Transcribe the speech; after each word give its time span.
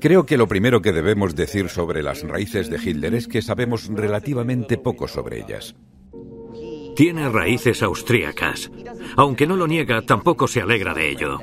Creo 0.00 0.26
que 0.26 0.36
lo 0.36 0.48
primero 0.48 0.82
que 0.82 0.92
debemos 0.92 1.34
decir 1.34 1.68
sobre 1.68 2.02
las 2.02 2.22
raíces 2.22 2.70
de 2.70 2.78
Hitler 2.78 3.14
es 3.14 3.28
que 3.28 3.42
sabemos 3.42 3.88
relativamente 3.88 4.78
poco 4.78 5.08
sobre 5.08 5.40
ellas. 5.40 5.74
Tiene 6.96 7.28
raíces 7.28 7.82
austríacas. 7.82 8.70
Aunque 9.16 9.46
no 9.46 9.56
lo 9.56 9.66
niega, 9.66 10.02
tampoco 10.02 10.48
se 10.48 10.62
alegra 10.62 10.94
de 10.94 11.10
ello. 11.10 11.38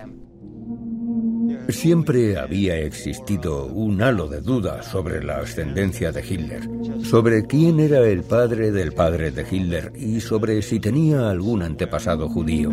Siempre 1.70 2.38
había 2.38 2.78
existido 2.79 3.68
un 3.68 4.02
halo 4.02 4.28
de 4.28 4.42
duda 4.42 4.84
sobre 4.84 5.23
la 5.23 5.38
ascendencia 5.38 6.12
de 6.12 6.25
Hitler, 6.25 6.68
sobre 7.04 7.46
quién 7.46 7.80
era 7.80 8.00
el 8.00 8.23
padre 8.23 8.71
del 8.71 8.91
padre 8.91 9.32
de 9.32 9.46
Hitler 9.50 9.94
y 9.96 10.20
sobre 10.20 10.62
si 10.62 10.80
tenía 10.80 11.30
algún 11.30 11.62
antepasado 11.62 12.28
judío. 12.28 12.71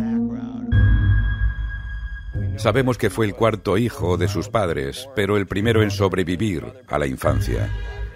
Sabemos 2.61 2.97
que 2.97 3.09
fue 3.09 3.25
el 3.25 3.33
cuarto 3.33 3.77
hijo 3.77 4.17
de 4.17 4.27
sus 4.27 4.49
padres, 4.49 5.09
pero 5.15 5.35
el 5.37 5.47
primero 5.47 5.81
en 5.81 5.91
sobrevivir 5.91 6.65
a 6.87 6.99
la 6.99 7.07
infancia. 7.07 7.69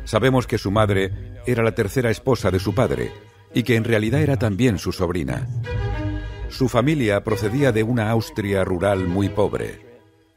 Sabemos 0.04 0.46
que 0.46 0.58
su 0.58 0.70
madre 0.70 1.12
era 1.48 1.64
la 1.64 1.74
tercera 1.74 2.12
esposa 2.12 2.52
de 2.52 2.60
su 2.60 2.76
padre 2.76 3.12
y 3.54 3.64
que 3.64 3.76
en 3.76 3.84
realidad 3.84 4.22
era 4.22 4.38
también 4.38 4.78
su 4.78 4.92
sobrina. 4.92 5.48
Su 6.50 6.70
familia 6.70 7.24
procedía 7.24 7.72
de 7.72 7.84
una 7.84 8.12
Austria 8.12 8.64
rural 8.64 9.08
muy 9.08 9.30
pobre 9.30 9.86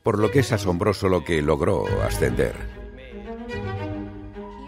por 0.08 0.18
lo 0.18 0.30
que 0.30 0.38
es 0.38 0.52
asombroso 0.52 1.10
lo 1.10 1.22
que 1.22 1.42
logró 1.42 1.84
ascender. 2.02 2.54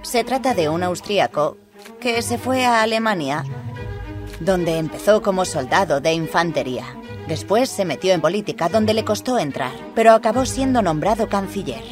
Se 0.02 0.22
trata 0.22 0.52
de 0.52 0.68
un 0.68 0.82
austríaco 0.82 1.56
que 1.98 2.20
se 2.20 2.36
fue 2.36 2.66
a 2.66 2.82
Alemania, 2.82 3.44
donde 4.40 4.76
empezó 4.76 5.22
como 5.22 5.46
soldado 5.46 6.02
de 6.02 6.12
infantería. 6.12 6.99
Después 7.30 7.68
se 7.70 7.84
metió 7.84 8.12
en 8.12 8.20
política, 8.20 8.68
donde 8.68 8.92
le 8.92 9.04
costó 9.04 9.38
entrar, 9.38 9.70
pero 9.94 10.10
acabó 10.10 10.44
siendo 10.44 10.82
nombrado 10.82 11.28
canciller. 11.28 11.84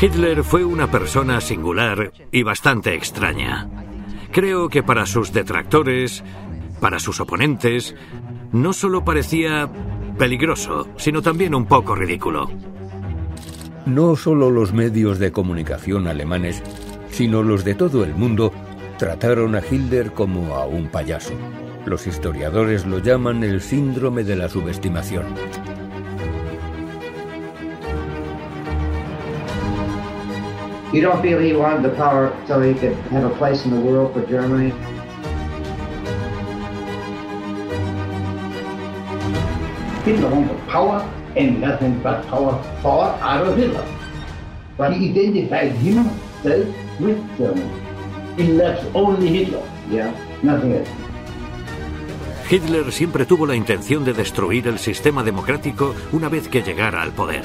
Hitler 0.00 0.42
fue 0.42 0.64
una 0.64 0.90
persona 0.90 1.42
singular 1.42 2.10
y 2.30 2.44
bastante 2.44 2.94
extraña. 2.94 3.68
Creo 4.30 4.70
que 4.70 4.82
para 4.82 5.04
sus 5.04 5.34
detractores, 5.34 6.24
para 6.80 6.98
sus 6.98 7.20
oponentes, 7.20 7.94
no 8.52 8.72
solo 8.72 9.04
parecía 9.04 9.70
peligroso, 10.16 10.88
sino 10.96 11.20
también 11.20 11.54
un 11.54 11.66
poco 11.66 11.94
ridículo. 11.94 12.50
No 13.84 14.16
solo 14.16 14.50
los 14.50 14.72
medios 14.72 15.18
de 15.18 15.30
comunicación 15.30 16.06
alemanes, 16.06 16.62
sino 17.10 17.42
los 17.42 17.64
de 17.64 17.74
todo 17.74 18.02
el 18.02 18.14
mundo 18.14 18.50
trataron 18.96 19.54
a 19.56 19.60
Hitler 19.60 20.14
como 20.14 20.54
a 20.54 20.64
un 20.64 20.88
payaso. 20.88 21.34
Los 21.86 22.06
historiadores 22.06 22.86
lo 22.86 22.98
llaman 22.98 23.42
el 23.42 23.60
síndrome 23.60 24.22
de 24.22 24.36
la 24.36 24.48
subestimación. 24.48 25.24
You 30.92 31.00
don't 31.00 31.20
feel 31.22 31.40
he 31.40 31.54
wanted 31.54 31.82
the 31.82 31.96
power 31.96 32.32
so 32.46 32.60
he 32.60 32.74
could 32.74 32.94
have 33.10 33.24
a 33.24 33.34
place 33.36 33.64
in 33.64 33.70
the 33.70 33.80
world 33.80 34.12
for 34.12 34.20
Germany? 34.26 34.72
Hitler 40.04 40.28
wanted 40.28 40.68
power 40.68 41.08
and 41.36 41.60
nothing 41.60 41.98
but 42.02 42.26
power 42.28 42.62
for 42.82 43.08
Adolf 43.22 43.56
Hitler. 43.56 43.84
But 44.76 44.92
he 44.92 45.10
identified 45.10 45.72
himself 45.72 46.66
with 47.00 47.38
Germany. 47.38 47.70
He 48.36 48.52
left 48.52 48.84
only 48.94 49.28
Hitler. 49.28 49.62
Yeah, 49.88 50.14
nothing 50.42 50.74
else. 50.74 51.01
Hitler 52.52 52.92
siempre 52.92 53.24
tuvo 53.24 53.46
la 53.46 53.56
intención 53.56 54.04
de 54.04 54.12
destruir 54.12 54.68
el 54.68 54.78
sistema 54.78 55.22
democrático 55.22 55.94
una 56.12 56.28
vez 56.28 56.48
que 56.48 56.60
llegara 56.60 57.00
al 57.00 57.12
poder. 57.12 57.42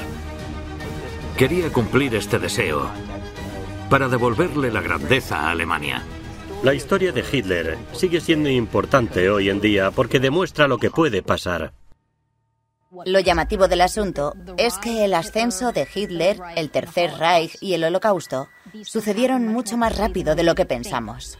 Quería 1.37 1.71
cumplir 1.71 2.13
este 2.13 2.39
deseo 2.39 2.89
para 3.89 4.09
devolverle 4.09 4.69
la 4.69 4.81
grandeza 4.81 5.43
a 5.43 5.51
Alemania. 5.51 6.03
La 6.61 6.73
historia 6.73 7.13
de 7.13 7.23
Hitler 7.31 7.77
sigue 7.93 8.19
siendo 8.19 8.49
importante 8.49 9.29
hoy 9.29 9.49
en 9.49 9.61
día 9.61 9.91
porque 9.91 10.19
demuestra 10.19 10.67
lo 10.67 10.77
que 10.77 10.91
puede 10.91 11.23
pasar. 11.23 11.71
Lo 13.05 13.21
llamativo 13.21 13.69
del 13.69 13.81
asunto 13.81 14.33
es 14.57 14.77
que 14.77 15.05
el 15.05 15.13
ascenso 15.13 15.71
de 15.71 15.87
Hitler, 15.95 16.37
el 16.57 16.69
Tercer 16.69 17.13
Reich 17.17 17.55
y 17.61 17.75
el 17.75 17.85
Holocausto 17.85 18.49
sucedieron 18.83 19.47
mucho 19.47 19.77
más 19.77 19.97
rápido 19.97 20.35
de 20.35 20.43
lo 20.43 20.53
que 20.53 20.65
pensamos. 20.65 21.37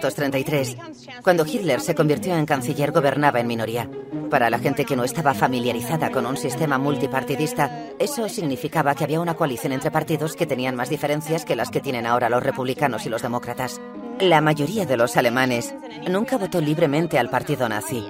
1933, 0.00 1.22
cuando 1.22 1.44
Hitler 1.44 1.80
se 1.80 1.94
convirtió 1.94 2.34
en 2.36 2.46
canciller, 2.46 2.92
gobernaba 2.92 3.40
en 3.40 3.46
minoría. 3.46 3.88
Para 4.30 4.48
la 4.48 4.58
gente 4.58 4.84
que 4.84 4.96
no 4.96 5.04
estaba 5.04 5.34
familiarizada 5.34 6.10
con 6.10 6.24
un 6.24 6.36
sistema 6.36 6.78
multipartidista, 6.78 7.90
eso 7.98 8.28
significaba 8.28 8.94
que 8.94 9.04
había 9.04 9.20
una 9.20 9.34
coalición 9.34 9.72
entre 9.72 9.90
partidos 9.90 10.36
que 10.36 10.46
tenían 10.46 10.76
más 10.76 10.88
diferencias 10.88 11.44
que 11.44 11.56
las 11.56 11.70
que 11.70 11.80
tienen 11.80 12.06
ahora 12.06 12.30
los 12.30 12.42
republicanos 12.42 13.04
y 13.06 13.10
los 13.10 13.22
demócratas. 13.22 13.80
La 14.20 14.40
mayoría 14.40 14.86
de 14.86 14.96
los 14.96 15.16
alemanes 15.16 15.74
nunca 16.08 16.38
votó 16.38 16.60
libremente 16.60 17.18
al 17.18 17.30
partido 17.30 17.68
nazi. 17.68 18.04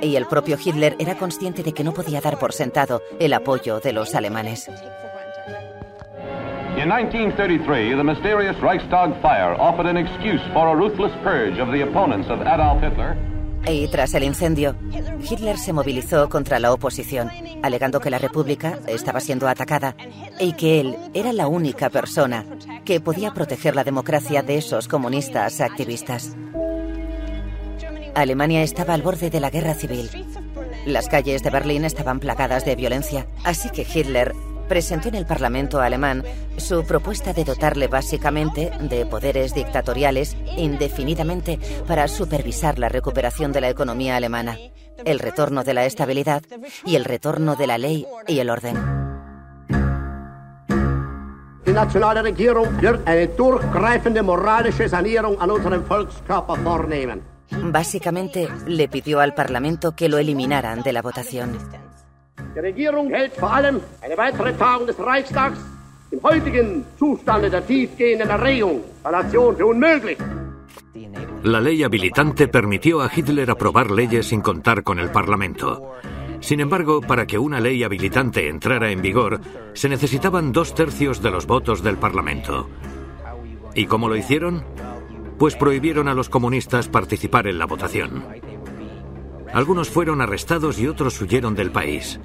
Y 0.00 0.16
el 0.16 0.26
propio 0.26 0.56
Hitler 0.62 0.94
era 0.98 1.18
consciente 1.18 1.62
de 1.62 1.72
que 1.72 1.84
no 1.84 1.92
podía 1.92 2.20
dar 2.20 2.38
por 2.38 2.52
sentado 2.52 3.02
el 3.18 3.32
apoyo 3.32 3.80
de 3.80 3.92
los 3.92 4.14
alemanes. 4.14 4.70
In 6.78 6.90
1933, 6.90 7.96
the 7.96 8.04
mysterious 8.04 8.56
Reichstag 8.62 9.20
fire 9.20 9.52
offered 9.58 9.86
an 9.86 9.96
excuse 9.96 10.40
for 10.52 10.68
a 10.68 10.76
ruthless 10.76 11.10
purge 11.24 11.58
of 11.58 11.72
the 11.72 11.82
opponents 11.82 12.28
of 12.30 12.40
Adolf 12.40 12.80
Hitler. 12.80 13.16
Y 13.66 13.88
tras 13.88 14.14
el 14.14 14.22
incendio, 14.22 14.76
Hitler 15.28 15.58
se 15.58 15.72
movilizó 15.72 16.28
contra 16.28 16.60
la 16.60 16.72
oposición, 16.72 17.32
alegando 17.64 17.98
que 17.98 18.10
la 18.10 18.18
República 18.18 18.78
estaba 18.86 19.18
siendo 19.18 19.48
atacada 19.48 19.96
y 20.38 20.52
que 20.52 20.78
él 20.78 20.96
era 21.14 21.32
la 21.32 21.48
única 21.48 21.90
persona 21.90 22.44
que 22.84 23.00
podía 23.00 23.34
proteger 23.34 23.74
la 23.74 23.82
democracia 23.82 24.42
de 24.42 24.58
esos 24.58 24.86
comunistas 24.86 25.60
activistas. 25.60 26.36
Alemania 28.14 28.62
estaba 28.62 28.94
al 28.94 29.02
borde 29.02 29.30
de 29.30 29.40
la 29.40 29.50
guerra 29.50 29.74
civil. 29.74 30.10
Las 30.86 31.08
calles 31.08 31.42
de 31.42 31.50
Berlín 31.50 31.84
estaban 31.84 32.20
plagadas 32.20 32.64
de 32.64 32.76
violencia, 32.76 33.26
así 33.42 33.68
que 33.70 33.82
Hitler 33.82 34.32
presentó 34.68 35.08
en 35.08 35.14
el 35.16 35.26
Parlamento 35.26 35.80
alemán 35.80 36.22
su 36.56 36.84
propuesta 36.84 37.32
de 37.32 37.44
dotarle 37.44 37.88
básicamente 37.88 38.70
de 38.80 39.06
poderes 39.06 39.54
dictatoriales 39.54 40.36
indefinidamente 40.56 41.58
para 41.86 42.06
supervisar 42.06 42.78
la 42.78 42.88
recuperación 42.88 43.52
de 43.52 43.62
la 43.62 43.70
economía 43.70 44.16
alemana, 44.16 44.56
el 45.04 45.18
retorno 45.18 45.64
de 45.64 45.74
la 45.74 45.86
estabilidad 45.86 46.42
y 46.84 46.96
el 46.96 47.04
retorno 47.04 47.56
de 47.56 47.66
la 47.66 47.78
ley 47.78 48.06
y 48.26 48.38
el 48.38 48.50
orden. 48.50 48.76
Die 51.68 51.74
nationale 51.74 52.22
Regierung 52.22 52.80
wird 52.80 53.06
eine 53.06 53.26
durchgreifende 53.26 54.22
moralische 54.22 54.88
Sanierung 54.88 55.38
an 55.38 55.50
unserem 55.50 55.84
Volkskörper 55.84 56.56
vornehmen. 56.64 57.22
Básicamente 57.50 58.48
le 58.66 58.88
pidió 58.88 59.20
al 59.20 59.34
Parlamento 59.34 59.94
que 59.94 60.08
lo 60.08 60.16
eliminaran 60.16 60.82
de 60.82 60.94
la 60.94 61.02
votación. 61.02 61.58
Regierung 62.56 63.10
hält 63.10 63.34
vor 63.34 63.52
allem 63.52 63.80
eine 64.00 64.16
weitere 64.16 64.52
Tagung 64.52 64.86
des 64.86 64.98
Reichstags 64.98 65.58
im 66.10 66.22
heutigen 66.22 66.84
Zustande 66.98 67.50
der 67.50 67.66
tiefgehenden 67.66 68.30
Erregung 68.30 68.82
der 69.04 69.12
Nation 69.12 69.56
für. 69.56 70.16
La 71.44 71.60
ley 71.60 71.82
habilitante 71.82 72.48
permitió 72.48 73.00
a 73.00 73.08
Hitler 73.08 73.50
aprobar 73.50 73.90
leyes 73.90 74.26
sin 74.26 74.40
contar 74.40 74.82
con 74.82 74.98
el 74.98 75.10
Parlamento. 75.10 75.92
Sin 76.40 76.60
embargo, 76.60 77.00
para 77.00 77.26
que 77.26 77.38
una 77.38 77.60
ley 77.60 77.82
habilitante 77.84 78.48
entrara 78.48 78.90
en 78.90 79.02
vigor, 79.02 79.40
se 79.74 79.88
necesitaban 79.88 80.52
dos 80.52 80.74
tercios 80.74 81.22
de 81.22 81.30
los 81.30 81.46
votos 81.46 81.82
del 81.82 81.96
Parlamento. 81.96 82.68
¿Y 83.74 83.86
cómo 83.86 84.08
lo 84.08 84.16
hicieron? 84.16 84.64
Pues 85.38 85.54
prohibieron 85.54 86.08
a 86.08 86.14
los 86.14 86.28
comunistas 86.28 86.88
participar 86.88 87.46
en 87.46 87.58
la 87.58 87.66
votación. 87.66 88.24
Algunos 89.52 89.88
fueron 89.88 90.20
arrestados 90.20 90.78
y 90.78 90.86
otros 90.86 91.20
huyeron 91.20 91.54
del 91.54 91.70
país. 91.70 92.20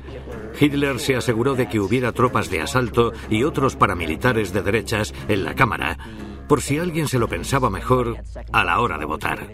Hitler 0.60 1.00
se 1.00 1.16
aseguró 1.16 1.56
de 1.56 1.68
que 1.68 1.80
hubiera 1.80 2.12
tropas 2.12 2.50
de 2.50 2.62
asalto 2.62 3.14
y 3.30 3.44
otros 3.44 3.76
paramilitares 3.76 4.54
de 4.54 4.62
derechas 4.62 5.14
en 5.28 5.44
la 5.44 5.56
Cámara, 5.56 5.98
por 6.48 6.62
si 6.62 6.78
alguien 6.78 7.08
se 7.08 7.20
lo 7.20 7.28
pensaba 7.28 7.70
mejor 7.70 8.18
a 8.52 8.64
la 8.64 8.80
hora 8.80 8.98
de 8.98 9.06
votar. 9.06 9.50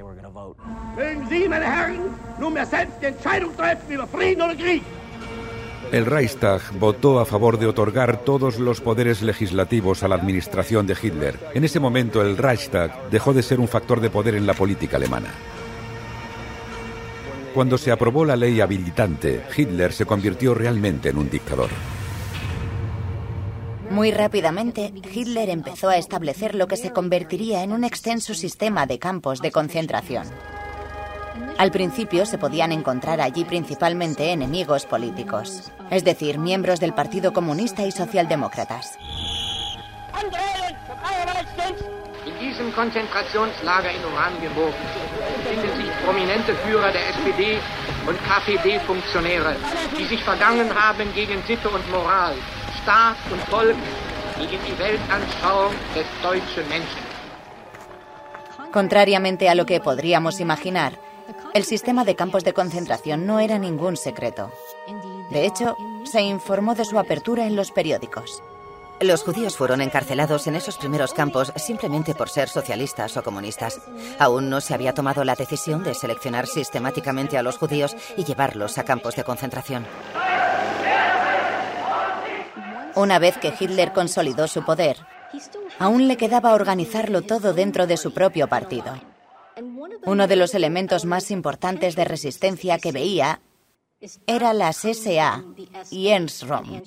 El 5.91 6.05
Reichstag 6.05 6.61
votó 6.77 7.19
a 7.19 7.25
favor 7.25 7.57
de 7.57 7.65
otorgar 7.65 8.23
todos 8.23 8.59
los 8.59 8.79
poderes 8.79 9.23
legislativos 9.23 10.03
a 10.03 10.07
la 10.07 10.15
administración 10.15 10.85
de 10.85 10.95
Hitler. 11.01 11.39
En 11.55 11.63
ese 11.63 11.79
momento 11.79 12.21
el 12.21 12.37
Reichstag 12.37 13.09
dejó 13.09 13.33
de 13.33 13.41
ser 13.41 13.59
un 13.59 13.67
factor 13.67 13.99
de 13.99 14.11
poder 14.11 14.35
en 14.35 14.45
la 14.45 14.53
política 14.53 14.97
alemana. 14.97 15.29
Cuando 17.53 17.77
se 17.77 17.91
aprobó 17.91 18.25
la 18.25 18.35
ley 18.35 18.61
habilitante, 18.61 19.43
Hitler 19.55 19.91
se 19.91 20.05
convirtió 20.05 20.53
realmente 20.53 21.09
en 21.09 21.17
un 21.17 21.29
dictador. 21.29 21.69
Muy 23.89 24.11
rápidamente, 24.11 24.93
Hitler 25.11 25.49
empezó 25.49 25.89
a 25.89 25.97
establecer 25.97 26.53
lo 26.53 26.67
que 26.67 26.77
se 26.77 26.91
convertiría 26.91 27.63
en 27.63 27.71
un 27.71 27.83
extenso 27.83 28.35
sistema 28.35 28.85
de 28.85 28.99
campos 28.99 29.41
de 29.41 29.51
concentración. 29.51 30.27
Al 31.57 31.71
principio 31.71 32.25
se 32.25 32.37
podían 32.37 32.71
encontrar 32.71 33.19
allí 33.19 33.45
principalmente 33.45 34.31
enemigos 34.31 34.85
políticos, 34.85 35.71
es 35.89 36.03
decir, 36.03 36.37
miembros 36.37 36.79
del 36.79 36.93
Partido 36.93 37.33
Comunista 37.33 37.83
y 37.85 37.91
socialdemócratas. 37.91 38.97
Befinden 45.43 45.71
sich 45.77 45.91
prominente 46.05 46.53
Führer 46.65 46.91
der 46.91 47.09
SPD 47.09 47.59
und 48.07 48.17
KPD-Funktionäre, 48.27 49.55
die 49.97 50.05
sich 50.05 50.23
vergangen 50.23 50.69
haben 50.73 51.13
gegen 51.13 51.41
Sitte 51.47 51.69
und 51.69 51.89
Moral, 51.91 52.35
Staat 52.81 53.17
und 53.31 53.41
Volk, 53.49 53.77
gegen 54.37 54.59
die 54.67 54.77
Weltanschauung 54.79 55.73
des 55.95 56.07
deutschen 56.21 56.67
Menschen. 56.69 57.03
Contrariamente 58.71 59.49
a 59.49 59.55
lo 59.55 59.65
que 59.65 59.79
podríamos 59.79 60.39
imaginar, 60.39 60.93
el 61.53 61.63
sistema 61.63 62.05
de 62.05 62.15
campos 62.15 62.43
de 62.43 62.53
concentración 62.53 63.25
no 63.25 63.39
era 63.39 63.57
ningún 63.57 63.97
secreto. 63.97 64.51
De 65.31 65.45
hecho, 65.45 65.75
se 66.03 66.21
informó 66.21 66.75
de 66.75 66.85
su 66.85 66.99
apertura 66.99 67.45
en 67.45 67.55
los 67.55 67.71
periódicos. 67.71 68.43
Los 69.01 69.23
judíos 69.23 69.55
fueron 69.55 69.79
encarcelados 69.79 70.47
en 70.47 70.55
esos 70.55 70.77
primeros 70.77 71.13
campos 71.13 71.53
simplemente 71.55 72.13
por 72.13 72.29
ser 72.29 72.49
socialistas 72.49 73.15
o 73.15 73.23
comunistas. 73.23 73.79
Aún 74.19 74.49
no 74.49 74.59
se 74.59 74.73
había 74.73 74.93
tomado 74.93 75.23
la 75.23 75.35
decisión 75.35 75.83
de 75.83 75.93
seleccionar 75.93 76.47
sistemáticamente 76.47 77.37
a 77.37 77.43
los 77.43 77.57
judíos 77.57 77.95
y 78.17 78.25
llevarlos 78.25 78.77
a 78.77 78.83
campos 78.83 79.15
de 79.15 79.23
concentración. 79.23 79.85
Una 82.95 83.19
vez 83.19 83.37
que 83.37 83.53
Hitler 83.57 83.93
consolidó 83.93 84.47
su 84.49 84.65
poder, 84.65 84.97
aún 85.77 86.09
le 86.09 86.17
quedaba 86.17 86.53
organizarlo 86.53 87.21
todo 87.21 87.53
dentro 87.53 87.87
de 87.87 87.95
su 87.95 88.11
propio 88.11 88.49
partido. 88.49 88.99
Uno 90.05 90.27
de 90.27 90.35
los 90.35 90.53
elementos 90.53 91.05
más 91.05 91.31
importantes 91.31 91.95
de 91.95 92.03
resistencia 92.03 92.79
que 92.79 92.91
veía 92.91 93.39
era 94.27 94.53
las 94.53 94.77
SA 94.77 95.43
y 95.89 96.09
Ernst 96.09 96.43
Röhm. 96.43 96.81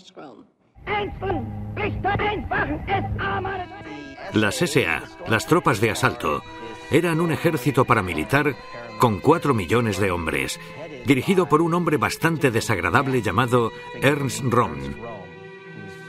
Las 4.35 4.57
SA, 4.57 5.03
las 5.29 5.47
tropas 5.47 5.81
de 5.81 5.91
asalto, 5.91 6.43
eran 6.91 7.21
un 7.21 7.33
ejército 7.33 7.85
paramilitar 7.85 8.55
con 8.99 9.21
cuatro 9.21 9.55
millones 9.55 9.99
de 9.99 10.11
hombres, 10.11 10.61
dirigido 11.07 11.49
por 11.49 11.63
un 11.63 11.75
hombre 11.75 11.97
bastante 11.97 12.51
desagradable 12.51 13.23
llamado 13.23 13.73
Ernst 14.01 14.43
Röhm, 14.45 14.95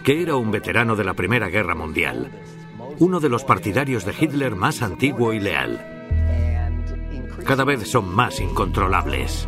que 0.03 0.21
era 0.21 0.35
un 0.35 0.51
veterano 0.51 0.95
de 0.95 1.03
la 1.03 1.13
Primera 1.13 1.49
Guerra 1.49 1.75
Mundial, 1.75 2.31
uno 2.99 3.19
de 3.19 3.29
los 3.29 3.43
partidarios 3.43 4.05
de 4.05 4.13
Hitler 4.19 4.55
más 4.55 4.81
antiguo 4.81 5.33
y 5.33 5.39
leal. 5.39 5.85
Cada 7.45 7.63
vez 7.63 7.89
son 7.89 8.13
más 8.13 8.39
incontrolables. 8.39 9.47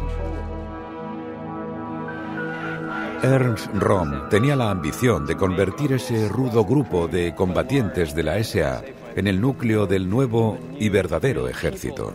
Ernst 3.23 3.67
Röhm 3.73 4.29
tenía 4.29 4.55
la 4.55 4.69
ambición 4.69 5.25
de 5.25 5.35
convertir 5.35 5.93
ese 5.93 6.27
rudo 6.27 6.65
grupo 6.65 7.07
de 7.07 7.33
combatientes 7.33 8.13
de 8.13 8.23
la 8.23 8.43
SA 8.43 8.81
en 9.15 9.27
el 9.27 9.39
núcleo 9.41 9.87
del 9.87 10.09
nuevo 10.09 10.57
y 10.79 10.89
verdadero 10.89 11.47
ejército. 11.47 12.13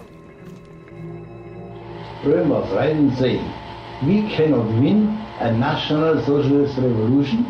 We 4.03 4.23
cannot 4.35 4.67
win 4.81 5.11
a 5.41 5.51
national 5.53 6.25
socialist 6.25 6.79
revolution 6.79 7.45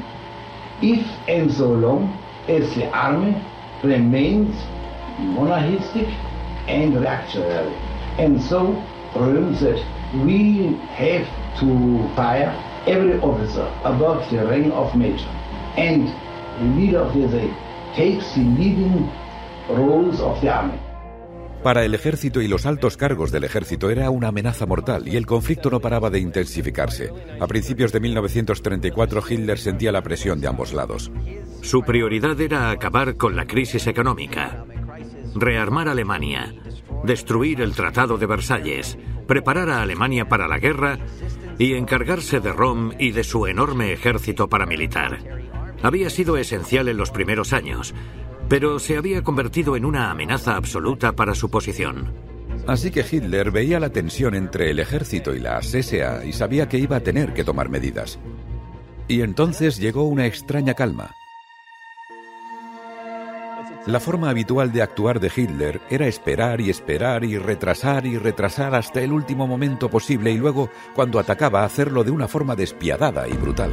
if 0.82 1.06
and 1.29 1.49
so 1.52 1.73
long 1.73 2.12
as 2.49 2.75
the 2.75 2.91
army 2.93 3.37
remains 3.85 4.56
monarchistic 5.19 6.08
and 6.67 6.97
reactionary. 6.99 7.73
And 8.19 8.43
so 8.43 8.75
Röhm 9.14 9.56
said, 9.56 9.81
we 10.25 10.76
have 10.97 11.26
to 11.61 12.08
fire 12.17 12.52
every 12.90 13.19
officer 13.20 13.66
above 13.84 14.28
the 14.31 14.44
rank 14.44 14.72
of 14.75 14.94
major. 14.94 15.31
And 15.76 16.08
the 16.58 16.81
leader 16.81 17.00
of 17.00 17.14
the 17.14 17.48
takes 17.94 18.34
the 18.34 18.42
leading 18.58 19.08
roles 19.69 20.20
of 20.20 20.40
the 20.40 20.50
army. 20.50 20.78
Para 21.62 21.84
el 21.84 21.94
ejército 21.94 22.40
y 22.40 22.48
los 22.48 22.64
altos 22.64 22.96
cargos 22.96 23.31
del 23.31 23.44
ejército 23.44 23.90
era 23.90 24.08
una 24.08 24.28
amenaza 24.28 24.64
mortal 24.64 25.06
y 25.06 25.16
el 25.16 25.26
conflicto 25.26 25.69
no 25.69 25.78
paraba 25.78 26.08
de 26.08 26.19
intensificarse. 26.19 27.12
A 27.38 27.46
principios 27.46 27.92
de 27.92 28.00
1934 28.00 29.22
Hitler 29.28 29.58
sentía 29.58 29.92
la 29.92 30.02
presión 30.02 30.40
de 30.40 30.48
ambos 30.48 30.72
lados. 30.72 31.12
Su 31.60 31.82
prioridad 31.82 32.40
era 32.40 32.70
acabar 32.70 33.16
con 33.16 33.37
la 33.37 33.46
crisis 33.46 33.87
económica, 33.87 34.64
rearmar 35.34 35.88
Alemania, 35.88 36.54
destruir 37.04 37.60
el 37.60 37.75
Tratado 37.75 38.16
de 38.16 38.26
Versalles, 38.26 38.96
preparar 39.26 39.69
a 39.69 39.82
Alemania 39.82 40.31
para 40.31 40.48
la 40.48 40.58
guerra 40.58 40.98
y 41.61 41.75
encargarse 41.75 42.41
de 42.41 42.55
Rom 42.55 42.93
y 42.99 43.11
de 43.11 43.23
su 43.23 43.47
enorme 43.47 43.93
ejército 43.93 44.49
paramilitar. 44.49 45.19
Había 45.83 46.09
sido 46.09 46.39
esencial 46.39 46.89
en 46.89 46.97
los 46.97 47.11
primeros 47.11 47.53
años, 47.53 47.95
pero 48.49 48.79
se 48.79 48.97
había 48.97 49.23
convertido 49.23 49.77
en 49.77 49.85
una 49.85 50.11
amenaza 50.11 50.57
absoluta 50.57 51.12
para 51.12 51.35
su 51.35 51.51
posición. 51.51 52.15
Así 52.67 52.91
que 52.91 53.05
Hitler 53.09 53.51
veía 53.51 53.79
la 53.79 53.91
tensión 53.91 54.35
entre 54.35 54.71
el 54.71 54.79
ejército 54.79 55.35
y 55.35 55.39
la 55.39 55.61
SA 55.61 56.25
y 56.25 56.33
sabía 56.33 56.67
que 56.67 56.79
iba 56.79 56.97
a 56.97 57.01
tener 57.01 57.35
que 57.35 57.45
tomar 57.45 57.69
medidas. 57.69 58.19
Y 59.07 59.21
entonces 59.21 59.77
llegó 59.77 60.05
una 60.05 60.25
extraña 60.25 60.73
calma. 60.73 61.15
La 63.87 63.99
forma 63.99 64.29
habitual 64.29 64.73
de 64.73 64.82
actuar 64.82 65.21
de 65.21 65.32
Hitler 65.35 65.81
era 65.88 66.07
esperar 66.07 66.61
y 66.61 66.69
esperar 66.69 67.25
y 67.25 67.38
retrasar 67.38 68.04
y 68.04 68.19
retrasar 68.19 68.75
hasta 68.75 69.00
el 69.00 69.12
último 69.12 69.47
momento 69.47 69.88
posible 69.88 70.31
y 70.31 70.37
luego, 70.37 70.69
cuando 70.95 71.19
atacaba, 71.19 71.64
hacerlo 71.64 72.04
de 72.04 72.11
una 72.11 72.28
forma 72.28 72.54
despiadada 72.54 73.26
y 73.26 73.33
brutal. 73.33 73.73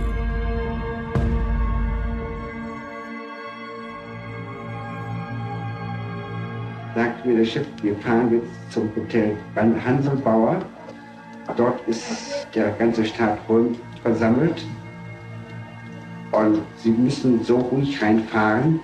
sagt 6.97 7.25
mir 7.27 7.45
Chef, 7.45 7.67
wir 7.83 7.95
fahren 7.97 8.31
jetzt 8.31 8.71
zum 8.71 8.89
Hotel 8.95 9.35
Hanselbauer. 9.55 10.57
Dort 11.55 11.87
ist 11.87 12.47
der 12.55 12.71
ganze 12.71 13.05
Staat 13.05 13.37
versammelt. 14.01 14.65
Und 16.31 16.61
Sie 16.77 16.91
müssen 16.91 17.43
so 17.43 17.57
ruhig 17.57 18.01
reinfahren, 18.01 18.79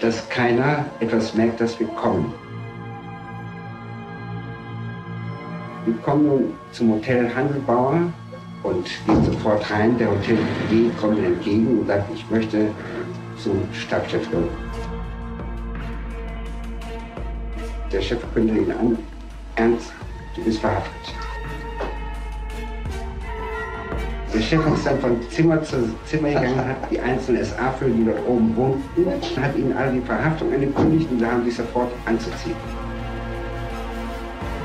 dass 0.00 0.26
keiner 0.28 0.86
etwas 1.00 1.34
merkt, 1.34 1.60
dass 1.60 1.78
wir 1.78 1.86
kommen. 1.88 2.32
Wir 5.84 5.94
kommen 5.98 6.26
nun 6.26 6.54
zum 6.72 6.92
Hotel 6.92 7.34
Handelbauer 7.34 8.12
und 8.62 8.86
gehen 9.06 9.24
sofort 9.24 9.70
rein. 9.70 9.96
Der 9.98 10.10
Hotelier 10.10 10.90
kommt 11.00 11.20
mir 11.20 11.26
entgegen 11.26 11.80
und 11.80 11.86
sagt, 11.86 12.12
ich 12.14 12.28
möchte 12.30 12.68
zum 13.36 13.62
Stabschef. 13.72 14.26
Der 17.92 18.00
Chef 18.00 18.20
kündigt 18.34 18.68
ihn 18.68 18.72
an. 18.72 18.98
Ernst, 19.56 19.92
du 20.36 20.44
bist 20.44 20.60
verhaftet. 20.60 21.19
Der 24.32 24.40
Chef 24.40 24.60
ist 24.74 24.86
dann 24.86 25.00
von 25.00 25.18
Zimmer 25.30 25.62
zu 25.62 25.76
Zimmer 26.06 26.28
gegangen, 26.28 26.56
hat 26.68 26.90
die 26.90 27.00
einzelnen 27.00 27.44
SA-Führer, 27.44 27.90
die 27.90 28.04
dort 28.04 28.28
oben 28.28 28.56
wohnten, 28.56 29.42
hat 29.42 29.56
ihnen 29.56 29.76
alle 29.76 29.92
die 29.92 30.00
Verhaftung 30.00 30.52
angekündigt 30.52 31.08
und 31.10 31.20
da 31.20 31.32
haben 31.32 31.44
sie 31.44 31.50
sofort 31.50 31.90
anzuziehen. 32.06 32.56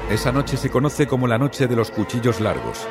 Esa 0.10 0.31
noche 0.31 0.55
se 0.55 0.69
conoce 0.69 1.07
como 1.07 1.25
la 1.25 1.39
noche 1.39 1.67
de 1.67 1.75
los 1.75 1.89
cuchillos 1.89 2.39
largos. 2.39 2.88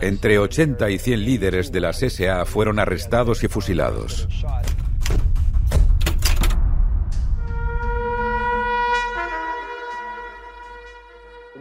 Entre 0.00 0.38
80 0.38 0.90
y 0.90 0.98
100 0.98 1.24
líderes 1.24 1.72
de 1.72 1.80
las 1.80 2.00
SA 2.00 2.44
fueron 2.44 2.78
arrestados 2.78 3.42
y 3.42 3.48
fusilados. 3.48 4.28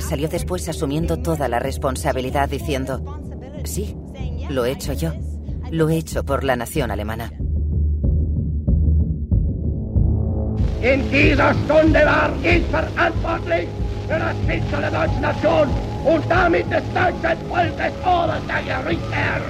salió 0.00 0.28
después 0.28 0.68
asumiendo 0.68 1.18
toda 1.18 1.48
la 1.48 1.58
responsabilidad 1.58 2.48
diciendo, 2.48 3.02
sí, 3.64 3.96
lo 4.50 4.64
he 4.64 4.72
hecho 4.72 4.92
yo, 4.92 5.12
lo 5.70 5.88
he 5.88 5.96
hecho 5.96 6.24
por 6.24 6.44
la 6.44 6.56
nación 6.56 6.90
alemana. 6.90 7.32
In 10.82 11.10
dieser 11.10 11.54
Stunde 11.64 12.04
war 12.04 12.30
ich 12.44 12.62
verantwortlich 12.66 13.68
für 14.06 14.18
das 14.18 14.36
Schicksal 14.46 14.82
der 14.82 14.90
deutschen 14.90 15.22
Nation 15.22 15.68
und 16.04 16.22
damit 16.28 16.70
des 16.70 16.82
deutschen 16.92 17.38
Volkes 17.48 17.92
Oberster 18.04 18.86
Richter. 18.86 19.40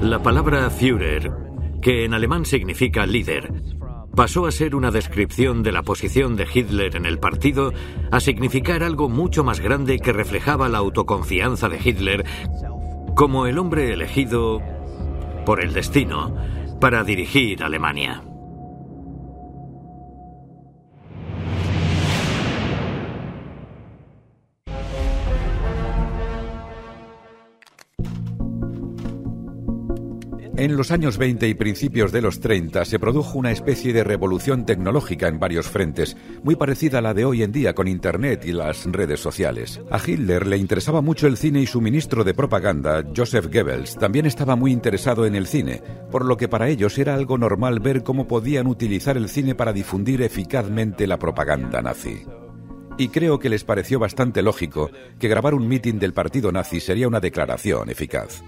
La 0.00 0.22
palabra 0.22 0.70
Führer, 0.70 1.36
que 1.82 2.04
en 2.04 2.14
alemán 2.14 2.44
significa 2.44 3.04
líder, 3.04 3.50
pasó 4.18 4.46
a 4.46 4.50
ser 4.50 4.74
una 4.74 4.90
descripción 4.90 5.62
de 5.62 5.70
la 5.70 5.84
posición 5.84 6.34
de 6.34 6.44
Hitler 6.52 6.96
en 6.96 7.06
el 7.06 7.20
partido 7.20 7.72
a 8.10 8.18
significar 8.18 8.82
algo 8.82 9.08
mucho 9.08 9.44
más 9.44 9.60
grande 9.60 10.00
que 10.00 10.12
reflejaba 10.12 10.68
la 10.68 10.78
autoconfianza 10.78 11.68
de 11.68 11.78
Hitler 11.78 12.24
como 13.14 13.46
el 13.46 13.60
hombre 13.60 13.92
elegido 13.92 14.60
por 15.46 15.62
el 15.62 15.72
destino 15.72 16.34
para 16.80 17.04
dirigir 17.04 17.62
Alemania. 17.62 18.27
En 30.68 30.76
los 30.76 30.90
años 30.90 31.16
20 31.16 31.48
y 31.48 31.54
principios 31.54 32.12
de 32.12 32.20
los 32.20 32.40
30 32.40 32.84
se 32.84 32.98
produjo 32.98 33.38
una 33.38 33.50
especie 33.50 33.94
de 33.94 34.04
revolución 34.04 34.66
tecnológica 34.66 35.26
en 35.26 35.40
varios 35.40 35.66
frentes, 35.66 36.14
muy 36.42 36.56
parecida 36.56 36.98
a 36.98 37.00
la 37.00 37.14
de 37.14 37.24
hoy 37.24 37.42
en 37.42 37.52
día 37.52 37.74
con 37.74 37.88
Internet 37.88 38.44
y 38.44 38.52
las 38.52 38.84
redes 38.84 39.18
sociales. 39.18 39.80
A 39.90 39.98
Hitler 39.98 40.46
le 40.46 40.58
interesaba 40.58 41.00
mucho 41.00 41.26
el 41.26 41.38
cine 41.38 41.62
y 41.62 41.66
su 41.66 41.80
ministro 41.80 42.22
de 42.22 42.34
propaganda, 42.34 43.02
Joseph 43.16 43.46
Goebbels, 43.50 43.96
también 43.96 44.26
estaba 44.26 44.56
muy 44.56 44.70
interesado 44.70 45.24
en 45.24 45.36
el 45.36 45.46
cine, 45.46 45.82
por 46.10 46.26
lo 46.26 46.36
que 46.36 46.48
para 46.48 46.68
ellos 46.68 46.98
era 46.98 47.14
algo 47.14 47.38
normal 47.38 47.80
ver 47.80 48.02
cómo 48.02 48.28
podían 48.28 48.66
utilizar 48.66 49.16
el 49.16 49.30
cine 49.30 49.54
para 49.54 49.72
difundir 49.72 50.20
eficazmente 50.20 51.06
la 51.06 51.18
propaganda 51.18 51.80
nazi. 51.80 52.26
Y 52.98 53.08
creo 53.08 53.38
que 53.38 53.48
les 53.48 53.64
pareció 53.64 53.98
bastante 53.98 54.42
lógico 54.42 54.90
que 55.18 55.28
grabar 55.28 55.54
un 55.54 55.66
mitin 55.66 55.98
del 55.98 56.12
partido 56.12 56.52
nazi 56.52 56.80
sería 56.80 57.08
una 57.08 57.20
declaración 57.20 57.88
eficaz. 57.88 58.42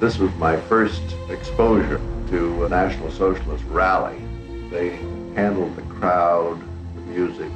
This 0.00 0.16
was 0.16 0.34
my 0.36 0.56
first 0.56 1.02
exposure 1.28 2.00
to 2.30 2.64
a 2.64 2.70
National 2.70 3.10
Socialist 3.10 3.62
rally. 3.68 4.16
They 4.70 4.96
handled 5.34 5.76
the 5.76 5.82
crowd, 5.82 6.58
the 6.94 7.02
music, 7.02 7.52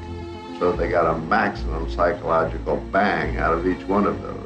so 0.58 0.70
they 0.70 0.90
got 0.90 1.06
a 1.06 1.18
maximum 1.20 1.90
psychological 1.90 2.76
bang 2.92 3.38
out 3.38 3.54
of 3.54 3.66
each 3.66 3.82
one 3.88 4.06
of 4.06 4.20
those. 4.20 4.36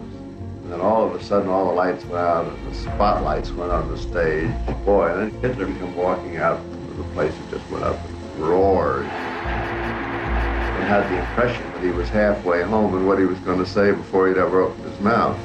And 0.63 0.73
then 0.73 0.81
all 0.81 1.09
of 1.09 1.21
a 1.21 1.25
sudden, 1.25 1.49
all 1.49 1.67
the 1.67 1.73
lights 1.73 2.05
went 2.05 2.25
out 2.25 2.47
and 2.47 2.71
the 2.71 2.75
spotlights 2.77 3.51
went 3.51 3.73
on 3.73 3.89
the 3.91 3.99
stage. 3.99 4.53
Boy, 4.85 5.13
and 5.13 5.33
then 5.33 5.41
Hitler 5.41 5.67
came 5.67 5.97
walking 5.97 6.37
out 6.37 6.61
into 6.61 7.03
the 7.03 7.09
place 7.15 7.35
and 7.35 7.51
just 7.51 7.69
went 7.69 7.83
up 7.83 7.99
and 8.05 8.37
roared. 8.39 9.07
And 9.07 10.85
had 10.85 11.03
the 11.11 11.19
impression 11.19 11.69
that 11.73 11.83
he 11.83 11.91
was 11.91 12.09
halfway 12.11 12.63
home 12.63 12.95
and 12.95 13.09
what 13.09 13.19
he 13.19 13.25
was 13.25 13.41
going 13.41 13.59
to 13.59 13.67
say 13.67 13.91
before 13.91 14.29
he'd 14.29 14.37
ever 14.37 14.61
opened 14.61 14.89
his 14.89 15.01
mouth. 15.01 15.37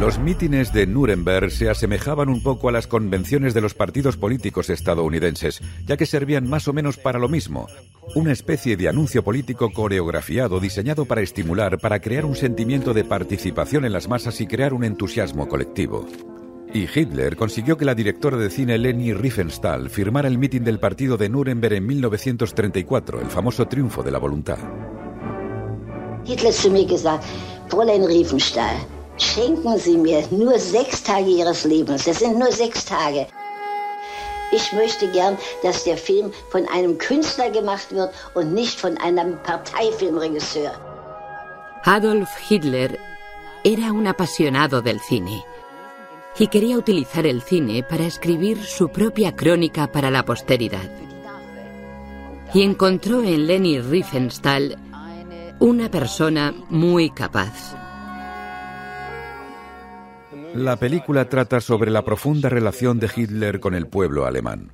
Los 0.00 0.18
mítines 0.18 0.72
de 0.72 0.88
Nuremberg 0.88 1.52
se 1.52 1.70
asemejaban 1.70 2.28
un 2.28 2.42
poco 2.42 2.68
a 2.68 2.72
las 2.72 2.88
convenciones 2.88 3.54
de 3.54 3.60
los 3.60 3.74
partidos 3.74 4.16
políticos 4.16 4.68
estadounidenses, 4.68 5.60
ya 5.86 5.96
que 5.96 6.04
servían 6.04 6.48
más 6.48 6.66
o 6.66 6.72
menos 6.72 6.96
para 6.96 7.20
lo 7.20 7.28
mismo, 7.28 7.68
una 8.16 8.32
especie 8.32 8.76
de 8.76 8.88
anuncio 8.88 9.22
político 9.22 9.70
coreografiado 9.72 10.58
diseñado 10.58 11.04
para 11.04 11.20
estimular, 11.20 11.78
para 11.78 12.00
crear 12.00 12.24
un 12.24 12.34
sentimiento 12.34 12.92
de 12.92 13.04
participación 13.04 13.84
en 13.84 13.92
las 13.92 14.08
masas 14.08 14.40
y 14.40 14.48
crear 14.48 14.74
un 14.74 14.82
entusiasmo 14.82 15.46
colectivo. 15.46 16.04
Y 16.74 16.88
Hitler 16.92 17.36
consiguió 17.36 17.76
que 17.76 17.84
la 17.84 17.94
directora 17.94 18.36
de 18.36 18.50
cine 18.50 18.76
Leni 18.78 19.14
Riefenstahl 19.14 19.90
firmara 19.90 20.26
el 20.26 20.38
mitin 20.38 20.64
del 20.64 20.80
partido 20.80 21.16
de 21.16 21.28
Nuremberg 21.28 21.74
en 21.74 21.86
1934, 21.86 23.20
el 23.20 23.28
famoso 23.28 23.66
triunfo 23.68 24.02
de 24.02 24.10
la 24.10 24.18
voluntad. 24.18 24.58
Hitler 26.26 26.52
zu 26.52 26.70
mir 26.70 26.88
gesagt, 26.88 27.22
Fräulein 27.68 28.06
Riefenstahl, 28.08 28.76
Schenken 29.16 29.78
Sie 29.78 29.96
mir 29.96 30.24
nur 30.30 30.58
sechs 30.58 31.02
Tage 31.02 31.30
Ihres 31.30 31.64
Lebens. 31.64 32.04
Das 32.04 32.18
sind 32.18 32.38
nur 32.38 32.50
sechs 32.50 32.84
Tage. 32.84 33.26
Ich 34.52 34.72
möchte 34.72 35.08
gern, 35.10 35.36
dass 35.62 35.84
der 35.84 35.96
Film 35.96 36.32
von 36.50 36.68
einem 36.68 36.98
Künstler 36.98 37.50
gemacht 37.50 37.90
wird 37.90 38.12
und 38.34 38.52
nicht 38.52 38.78
von 38.78 38.96
einem 38.98 39.38
Parteifilmregisseur. 39.42 40.72
Adolf 41.84 42.30
Hitler 42.48 42.90
era 43.62 43.92
un 43.92 44.06
apasionado 44.06 44.80
del 44.80 45.00
cine 45.00 45.44
y 46.38 46.48
quería 46.48 46.76
utilizar 46.76 47.26
el 47.26 47.42
cine 47.42 47.82
para 47.82 48.04
escribir 48.04 48.62
su 48.64 48.88
propia 48.88 49.36
crónica 49.36 49.90
para 49.90 50.10
la 50.10 50.24
posteridad. 50.24 50.90
Y 52.52 52.62
encontró 52.62 53.22
en 53.22 53.46
Leni 53.46 53.80
Riefenstahl 53.80 54.76
una 55.60 55.90
persona 55.90 56.54
muy 56.68 57.10
capaz. 57.10 57.76
La 60.54 60.76
película 60.76 61.28
trata 61.28 61.60
sobre 61.60 61.90
la 61.90 62.04
profunda 62.04 62.48
relación 62.48 63.00
de 63.00 63.10
Hitler 63.14 63.58
con 63.58 63.74
el 63.74 63.88
pueblo 63.88 64.24
alemán. 64.24 64.70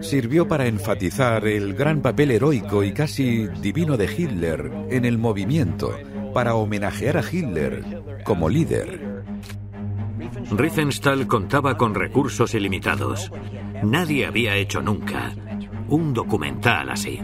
Sirvió 0.00 0.48
para 0.48 0.66
enfatizar 0.66 1.46
el 1.46 1.74
gran 1.74 2.02
papel 2.02 2.32
heroico 2.32 2.82
y 2.82 2.92
casi 2.92 3.46
divino 3.46 3.96
de 3.96 4.06
Hitler 4.06 4.72
en 4.90 5.04
el 5.04 5.18
movimiento, 5.18 5.96
para 6.34 6.56
homenajear 6.56 7.16
a 7.16 7.22
Hitler 7.22 8.02
como 8.24 8.48
líder. 8.48 9.22
Riefenstahl 10.50 11.28
contaba 11.28 11.76
con 11.76 11.94
recursos 11.94 12.54
ilimitados. 12.54 13.30
Nadie 13.84 14.26
había 14.26 14.56
hecho 14.56 14.82
nunca 14.82 15.32
un 15.88 16.12
documental 16.14 16.90
así. 16.90 17.20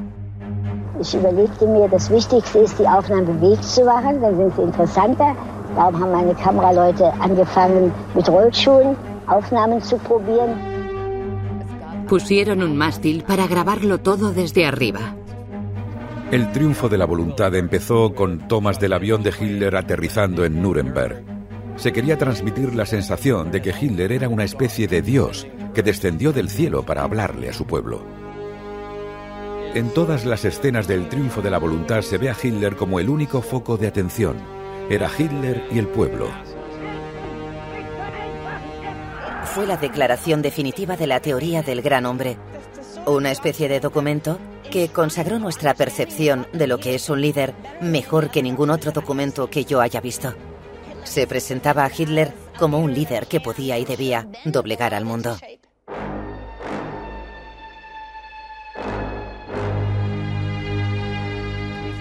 Ich 1.01 1.15
überlegte 1.15 1.67
mir, 1.67 1.89
das 1.89 2.11
Wichtigste 2.11 2.61
ist, 2.61 2.79
die 2.79 2.87
Aufnahmen 2.87 3.27
bewegt 3.27 3.65
zu 3.65 3.85
machen, 3.85 4.21
dann 4.21 4.37
sind 4.37 4.55
sie 4.55 4.63
interessanter. 4.63 5.35
Darum 5.75 6.01
haben 6.01 6.13
meine 6.13 6.35
Kameraleute 6.35 7.13
angefangen, 7.21 7.93
mit 8.15 8.29
Rollschuhen 8.29 8.97
Aufnahmen 9.27 9.81
zu 9.81 9.97
probieren. 9.99 10.55
Pusieron 12.09 12.63
un 12.63 12.77
mástil 12.77 13.25
para 13.25 13.47
grabarlo 13.47 13.99
todo 13.99 14.33
desde 14.33 14.67
arriba. 14.67 15.01
El 16.31 16.51
triunfo 16.53 16.89
de 16.89 16.99
la 16.99 17.05
voluntad 17.05 17.55
empezó 17.55 18.15
con 18.15 18.49
tomas 18.49 18.81
del 18.81 18.93
avión 18.93 19.23
de 19.23 19.31
Hitler 19.31 19.77
aterrizando 19.77 20.45
en 20.45 20.63
Nuremberg. 20.63 21.23
Se 21.77 21.93
quería 21.93 22.19
transmitir 22.19 22.75
la 22.75 22.87
sensación 22.87 23.51
de 23.51 23.63
que 23.63 23.75
Hitler 23.79 24.13
era 24.13 24.29
una 24.29 24.45
especie 24.45 24.89
de 24.89 25.03
Dios 25.03 25.47
que 25.75 25.83
descendió 25.83 26.33
del 26.33 26.51
cielo 26.51 26.85
para 26.85 27.03
hablarle 27.03 27.49
a 27.49 27.53
su 27.53 27.65
pueblo. 27.67 28.22
En 29.75 29.89
todas 29.89 30.27
las 30.27 30.45
escenas 30.45 30.87
del 30.87 31.09
triunfo 31.09 31.41
de 31.41 31.49
la 31.49 31.57
voluntad 31.57 32.03
se 32.03 32.19
ve 32.19 32.29
a 32.29 32.37
Hitler 32.41 32.77
como 32.77 33.01
el 33.01 33.09
único 33.09 33.41
foco 33.41 33.79
de 33.79 33.87
atención. 33.87 34.37
Era 34.91 35.11
Hitler 35.17 35.65
y 35.73 35.79
el 35.79 35.89
pueblo. 35.89 36.29
Fue 39.47 39.67
la 39.67 39.79
declaración 39.79 40.43
definitiva 40.43 40.99
de 40.99 41.07
la 41.07 41.21
teoría 41.21 41.63
del 41.63 41.81
gran 41.81 42.05
hombre. 42.05 42.37
Una 43.07 43.31
especie 43.31 43.71
de 43.71 43.81
documento 43.81 44.39
que 44.71 44.89
consagró 44.89 45.39
nuestra 45.39 45.73
percepción 45.73 46.47
de 46.53 46.67
lo 46.67 46.77
que 46.77 46.95
es 46.95 47.09
un 47.09 47.23
líder 47.23 47.55
mejor 47.81 48.31
que 48.31 48.43
ningún 48.43 48.69
otro 48.69 48.93
documento 48.93 49.49
que 49.49 49.65
yo 49.65 49.81
haya 49.81 50.03
visto. 50.03 50.35
Se 51.05 51.27
presentaba 51.27 51.87
a 51.87 51.91
Hitler 51.91 52.35
como 52.59 52.79
un 52.79 52.93
líder 52.93 53.27
que 53.27 53.41
podía 53.41 53.79
y 53.79 53.87
debía 53.87 54.29
doblegar 54.45 54.93
al 54.93 55.07
mundo. 55.07 55.39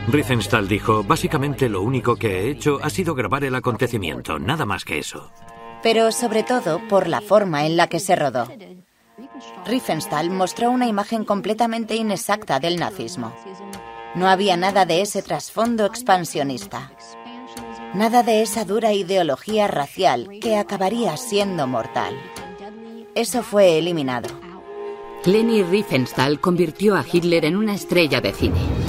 Riefenstahl 0.07 0.67
dijo, 0.67 1.03
básicamente 1.03 1.69
lo 1.69 1.81
único 1.81 2.15
que 2.15 2.41
he 2.41 2.49
hecho 2.49 2.79
ha 2.81 2.89
sido 2.89 3.15
grabar 3.15 3.43
el 3.43 3.55
acontecimiento, 3.55 4.39
nada 4.39 4.65
más 4.65 4.83
que 4.83 4.99
eso. 4.99 5.31
Pero 5.83 6.11
sobre 6.11 6.43
todo 6.43 6.79
por 6.87 7.07
la 7.07 7.21
forma 7.21 7.65
en 7.65 7.77
la 7.77 7.87
que 7.87 7.99
se 7.99 8.15
rodó. 8.15 8.47
Riefenstahl 9.65 10.29
mostró 10.29 10.71
una 10.71 10.87
imagen 10.87 11.23
completamente 11.23 11.95
inexacta 11.95 12.59
del 12.59 12.77
nazismo. 12.77 13.33
No 14.15 14.27
había 14.27 14.57
nada 14.57 14.85
de 14.85 15.01
ese 15.01 15.21
trasfondo 15.21 15.85
expansionista. 15.85 16.91
Nada 17.93 18.23
de 18.23 18.41
esa 18.41 18.65
dura 18.65 18.93
ideología 18.93 19.67
racial 19.67 20.29
que 20.41 20.57
acabaría 20.57 21.15
siendo 21.17 21.67
mortal. 21.67 22.15
Eso 23.15 23.43
fue 23.43 23.77
eliminado. 23.77 24.29
Leni 25.25 25.61
Riefenstahl 25.61 26.39
convirtió 26.39 26.95
a 26.95 27.05
Hitler 27.09 27.45
en 27.45 27.55
una 27.55 27.75
estrella 27.75 28.21
de 28.21 28.33
cine. 28.33 28.80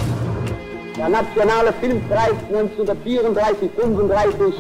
Der 0.97 1.09
Nationale 1.09 1.73
Filmpreis 1.81 2.35
1934-35 2.53 4.53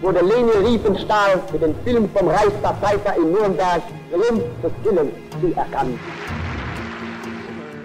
wurde 0.00 0.20
Leni 0.20 0.66
Riefenstahl 0.66 1.42
für 1.50 1.58
den 1.58 1.74
Film 1.84 2.08
vom 2.10 2.28
Reichsverteidiger 2.28 3.16
in 3.16 3.32
Nürnberg 3.32 3.82
Triumph 4.10 4.44
des 4.62 4.72
Willens 4.82 5.12
zuerkannt. 5.40 5.98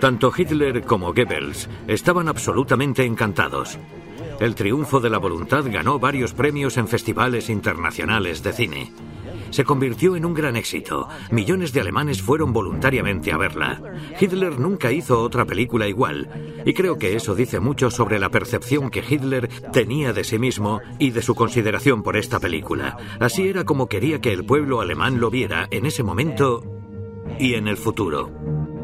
Tanto 0.01 0.33
Hitler 0.33 0.81
como 0.81 1.13
Goebbels 1.13 1.69
estaban 1.87 2.27
absolutamente 2.27 3.03
encantados. 3.03 3.77
El 4.39 4.55
triunfo 4.55 4.99
de 4.99 5.09
la 5.09 5.19
voluntad 5.19 5.63
ganó 5.71 5.99
varios 5.99 6.33
premios 6.33 6.77
en 6.77 6.87
festivales 6.87 7.49
internacionales 7.49 8.41
de 8.41 8.51
cine. 8.51 8.91
Se 9.55 9.63
convirtió 9.63 10.17
en 10.17 10.25
un 10.25 10.33
gran 10.33 10.57
éxito. 10.57 11.07
Millones 11.31 11.71
de 11.71 11.79
alemanes 11.79 12.21
fueron 12.21 12.51
voluntariamente 12.51 13.31
a 13.31 13.37
verla. 13.37 13.81
Hitler 14.19 14.59
nunca 14.59 14.91
hizo 14.91 15.21
otra 15.21 15.45
película 15.45 15.87
igual. 15.87 16.61
Y 16.65 16.73
creo 16.73 16.97
que 16.97 17.15
eso 17.15 17.35
dice 17.35 17.61
mucho 17.61 17.89
sobre 17.89 18.19
la 18.19 18.27
percepción 18.27 18.89
que 18.89 19.01
Hitler 19.07 19.47
tenía 19.71 20.11
de 20.11 20.25
sí 20.25 20.39
mismo 20.39 20.81
y 20.99 21.11
de 21.11 21.21
su 21.21 21.35
consideración 21.35 22.03
por 22.03 22.17
esta 22.17 22.41
película. 22.41 22.97
Así 23.21 23.47
era 23.47 23.63
como 23.63 23.87
quería 23.87 24.19
que 24.19 24.33
el 24.33 24.45
pueblo 24.45 24.81
alemán 24.81 25.21
lo 25.21 25.29
viera 25.29 25.69
en 25.71 25.85
ese 25.85 26.03
momento 26.03 26.61
y 27.39 27.53
en 27.53 27.69
el 27.69 27.77
futuro. 27.77 28.74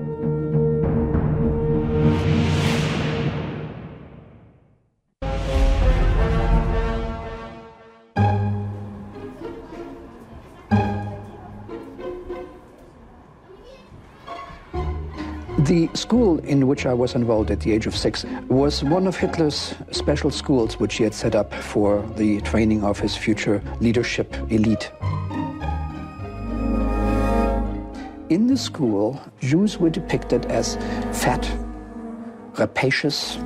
The 15.65 15.91
school 15.93 16.39
in 16.39 16.65
which 16.65 16.87
I 16.87 16.93
was 16.93 17.13
enrolled 17.13 17.51
at 17.51 17.59
the 17.59 17.71
age 17.71 17.85
of 17.85 17.95
six 17.95 18.25
was 18.49 18.83
one 18.83 19.05
of 19.05 19.15
Hitler's 19.15 19.75
special 19.91 20.31
schools 20.31 20.79
which 20.79 20.95
he 20.95 21.03
had 21.03 21.13
set 21.13 21.35
up 21.35 21.53
for 21.53 22.01
the 22.17 22.41
training 22.41 22.83
of 22.83 22.99
his 22.99 23.15
future 23.15 23.61
leadership 23.79 24.33
elite. 24.49 24.91
In 28.29 28.47
the 28.47 28.57
school, 28.57 29.21
Jews 29.39 29.77
were 29.77 29.91
depicted 29.91 30.47
as 30.47 30.77
fat, 31.11 31.47
rapacious, 32.57 33.37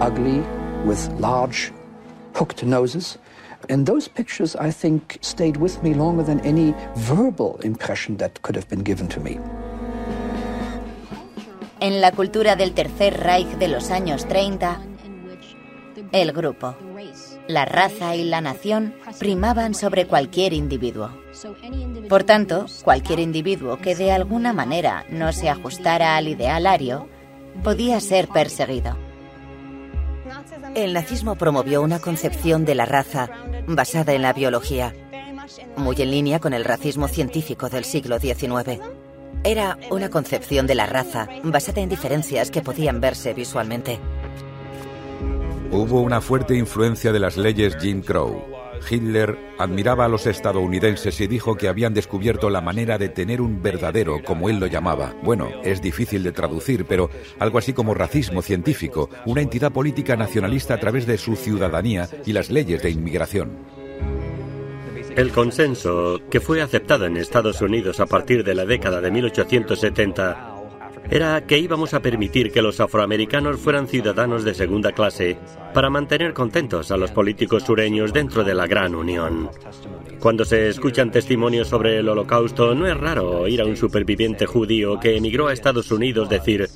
ugly, 0.00 0.40
with 0.86 1.06
large, 1.20 1.70
hooked 2.34 2.64
noses. 2.64 3.18
And 3.68 3.84
those 3.84 4.08
pictures, 4.08 4.56
I 4.56 4.70
think, 4.70 5.18
stayed 5.20 5.58
with 5.58 5.82
me 5.82 5.92
longer 5.92 6.22
than 6.22 6.40
any 6.40 6.74
verbal 6.96 7.58
impression 7.58 8.16
that 8.16 8.40
could 8.40 8.56
have 8.56 8.70
been 8.70 8.82
given 8.82 9.06
to 9.08 9.20
me. 9.20 9.38
En 11.82 12.00
la 12.00 12.12
cultura 12.12 12.54
del 12.54 12.74
Tercer 12.74 13.18
Reich 13.18 13.58
de 13.58 13.66
los 13.66 13.90
años 13.90 14.28
30, 14.28 14.82
el 16.12 16.30
grupo, 16.30 16.76
la 17.48 17.64
raza 17.64 18.14
y 18.14 18.22
la 18.22 18.40
nación 18.40 18.94
primaban 19.18 19.74
sobre 19.74 20.06
cualquier 20.06 20.52
individuo. 20.52 21.10
Por 22.08 22.22
tanto, 22.22 22.66
cualquier 22.84 23.18
individuo 23.18 23.78
que 23.78 23.96
de 23.96 24.12
alguna 24.12 24.52
manera 24.52 25.04
no 25.10 25.32
se 25.32 25.48
ajustara 25.48 26.16
al 26.16 26.28
ideal 26.28 26.68
ario 26.68 27.08
podía 27.64 27.98
ser 27.98 28.28
perseguido. 28.28 28.96
El 30.76 30.92
nazismo 30.92 31.34
promovió 31.34 31.82
una 31.82 31.98
concepción 31.98 32.64
de 32.64 32.76
la 32.76 32.86
raza 32.86 33.28
basada 33.66 34.12
en 34.12 34.22
la 34.22 34.32
biología, 34.32 34.94
muy 35.76 35.96
en 36.00 36.12
línea 36.12 36.38
con 36.38 36.54
el 36.54 36.64
racismo 36.64 37.08
científico 37.08 37.68
del 37.68 37.84
siglo 37.84 38.20
XIX. 38.20 38.78
Era 39.44 39.76
una 39.90 40.08
concepción 40.08 40.68
de 40.68 40.76
la 40.76 40.86
raza 40.86 41.28
basada 41.42 41.80
en 41.80 41.88
diferencias 41.88 42.52
que 42.52 42.62
podían 42.62 43.00
verse 43.00 43.34
visualmente. 43.34 43.98
Hubo 45.72 46.00
una 46.00 46.20
fuerte 46.20 46.56
influencia 46.56 47.12
de 47.12 47.18
las 47.18 47.36
leyes 47.36 47.76
Jim 47.80 48.02
Crow. 48.02 48.44
Hitler 48.88 49.36
admiraba 49.58 50.04
a 50.04 50.08
los 50.08 50.26
estadounidenses 50.26 51.20
y 51.20 51.26
dijo 51.26 51.56
que 51.56 51.68
habían 51.68 51.92
descubierto 51.92 52.50
la 52.50 52.60
manera 52.60 52.98
de 52.98 53.08
tener 53.08 53.40
un 53.40 53.62
verdadero, 53.62 54.22
como 54.24 54.48
él 54.48 54.60
lo 54.60 54.66
llamaba. 54.66 55.14
Bueno, 55.22 55.48
es 55.64 55.82
difícil 55.82 56.22
de 56.22 56.32
traducir, 56.32 56.84
pero 56.84 57.10
algo 57.40 57.58
así 57.58 57.72
como 57.72 57.94
racismo 57.94 58.42
científico, 58.42 59.10
una 59.26 59.40
entidad 59.40 59.72
política 59.72 60.16
nacionalista 60.16 60.74
a 60.74 60.80
través 60.80 61.06
de 61.06 61.18
su 61.18 61.34
ciudadanía 61.34 62.08
y 62.24 62.32
las 62.32 62.50
leyes 62.50 62.82
de 62.82 62.90
inmigración. 62.90 63.71
El 65.16 65.30
consenso, 65.30 66.22
que 66.30 66.40
fue 66.40 66.62
aceptado 66.62 67.04
en 67.04 67.18
Estados 67.18 67.60
Unidos 67.60 68.00
a 68.00 68.06
partir 68.06 68.42
de 68.44 68.54
la 68.54 68.64
década 68.64 69.00
de 69.00 69.10
1870, 69.10 70.52
era 71.10 71.44
que 71.46 71.58
íbamos 71.58 71.92
a 71.92 72.00
permitir 72.00 72.50
que 72.50 72.62
los 72.62 72.80
afroamericanos 72.80 73.60
fueran 73.60 73.88
ciudadanos 73.88 74.44
de 74.44 74.54
segunda 74.54 74.92
clase 74.92 75.36
para 75.74 75.90
mantener 75.90 76.32
contentos 76.32 76.90
a 76.90 76.96
los 76.96 77.10
políticos 77.10 77.64
sureños 77.64 78.14
dentro 78.14 78.42
de 78.42 78.54
la 78.54 78.66
Gran 78.66 78.94
Unión. 78.94 79.50
Cuando 80.18 80.46
se 80.46 80.68
escuchan 80.68 81.10
testimonios 81.10 81.68
sobre 81.68 81.98
el 81.98 82.08
holocausto, 82.08 82.74
no 82.74 82.86
es 82.86 82.96
raro 82.96 83.40
oír 83.40 83.60
a 83.60 83.66
un 83.66 83.76
superviviente 83.76 84.46
judío 84.46 84.98
que 84.98 85.16
emigró 85.16 85.48
a 85.48 85.52
Estados 85.52 85.90
Unidos 85.90 86.30
decir, 86.30 86.66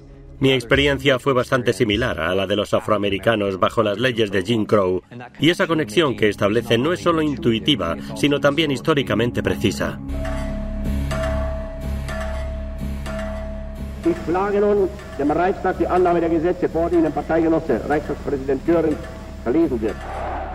mi 0.41 0.53
experiencia 0.53 1.19
fue 1.19 1.33
bastante 1.33 1.73
similar 1.73 2.21
a 2.21 2.35
la 2.35 2.47
de 2.47 2.57
los 2.57 2.75
afroamericanos 2.75 3.59
bajo 3.59 3.83
las 3.83 3.99
leyes 3.99 4.31
de 4.31 4.43
Jim 4.43 4.67
Crow, 4.67 5.03
y 5.41 5.51
esa 5.51 5.67
conexión 5.67 6.17
que 6.17 6.29
establece 6.29 6.79
no 6.79 6.93
es 6.93 7.01
solo 7.01 7.23
intuitiva, 7.23 7.97
sino 8.17 8.41
también 8.41 8.71
históricamente 8.71 9.43
precisa. 9.43 9.99
Ich 14.07 14.17
schlage 14.25 14.61
nun 14.61 14.89
dem 15.19 15.31
Reichstag 15.33 15.79
die 15.79 15.87
Annahme 15.87 16.21
der 16.21 16.31
Gesetze 16.31 16.69
vor, 16.69 16.89
die 16.89 16.97
Ihnen 16.97 17.13
Parteigenosse 17.13 17.81
Reichstagspräsident 17.89 18.65
Göring 18.65 18.97
verlesen 19.43 19.81
wird. 19.81 19.97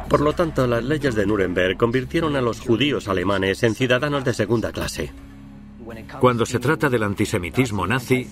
Por 0.07 0.21
lo 0.21 0.33
tanto, 0.33 0.67
las 0.67 0.83
leyes 0.83 1.15
de 1.15 1.25
Nuremberg 1.25 1.77
convirtieron 1.77 2.35
a 2.35 2.41
los 2.41 2.61
judíos 2.61 3.07
alemanes 3.07 3.63
en 3.63 3.75
ciudadanos 3.75 4.23
de 4.23 4.33
segunda 4.33 4.71
clase. 4.71 5.11
Cuando 6.19 6.45
se 6.45 6.59
trata 6.59 6.89
del 6.89 7.03
antisemitismo 7.03 7.87
nazi, 7.87 8.27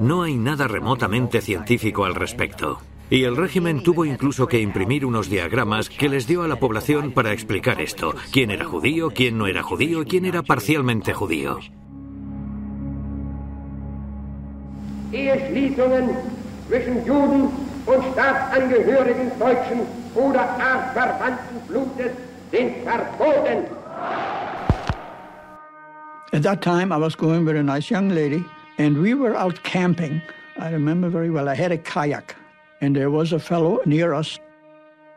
no 0.00 0.22
hay 0.22 0.36
nada 0.36 0.66
remotamente 0.66 1.40
científico 1.40 2.04
al 2.04 2.14
respecto. 2.14 2.80
Y 3.10 3.24
el 3.24 3.36
régimen 3.36 3.82
tuvo 3.82 4.04
incluso 4.04 4.46
que 4.46 4.60
imprimir 4.60 5.04
unos 5.04 5.28
diagramas 5.28 5.88
que 5.88 6.08
les 6.08 6.26
dio 6.26 6.42
a 6.42 6.48
la 6.48 6.56
población 6.56 7.12
para 7.12 7.32
explicar 7.32 7.80
esto. 7.80 8.14
¿Quién 8.32 8.50
era 8.50 8.64
judío, 8.64 9.10
quién 9.10 9.36
no 9.36 9.46
era 9.46 9.62
judío 9.62 10.02
y 10.02 10.06
quién 10.06 10.24
era 10.24 10.42
parcialmente 10.42 11.12
judío? 11.12 11.58
At 26.34 26.42
that 26.42 26.62
time, 26.62 26.90
I 26.90 26.96
was 26.96 27.14
going 27.14 27.44
with 27.44 27.54
a 27.54 27.62
nice 27.62 27.92
young 27.92 28.08
lady, 28.08 28.44
and 28.76 29.00
we 29.00 29.14
were 29.14 29.36
out 29.36 29.62
camping. 29.62 30.20
I 30.58 30.70
remember 30.70 31.08
very 31.08 31.30
well. 31.30 31.48
I 31.48 31.54
had 31.54 31.70
a 31.70 31.78
kayak, 31.78 32.34
and 32.80 32.96
there 32.96 33.08
was 33.08 33.32
a 33.32 33.38
fellow 33.38 33.80
near 33.86 34.14
us. 34.14 34.40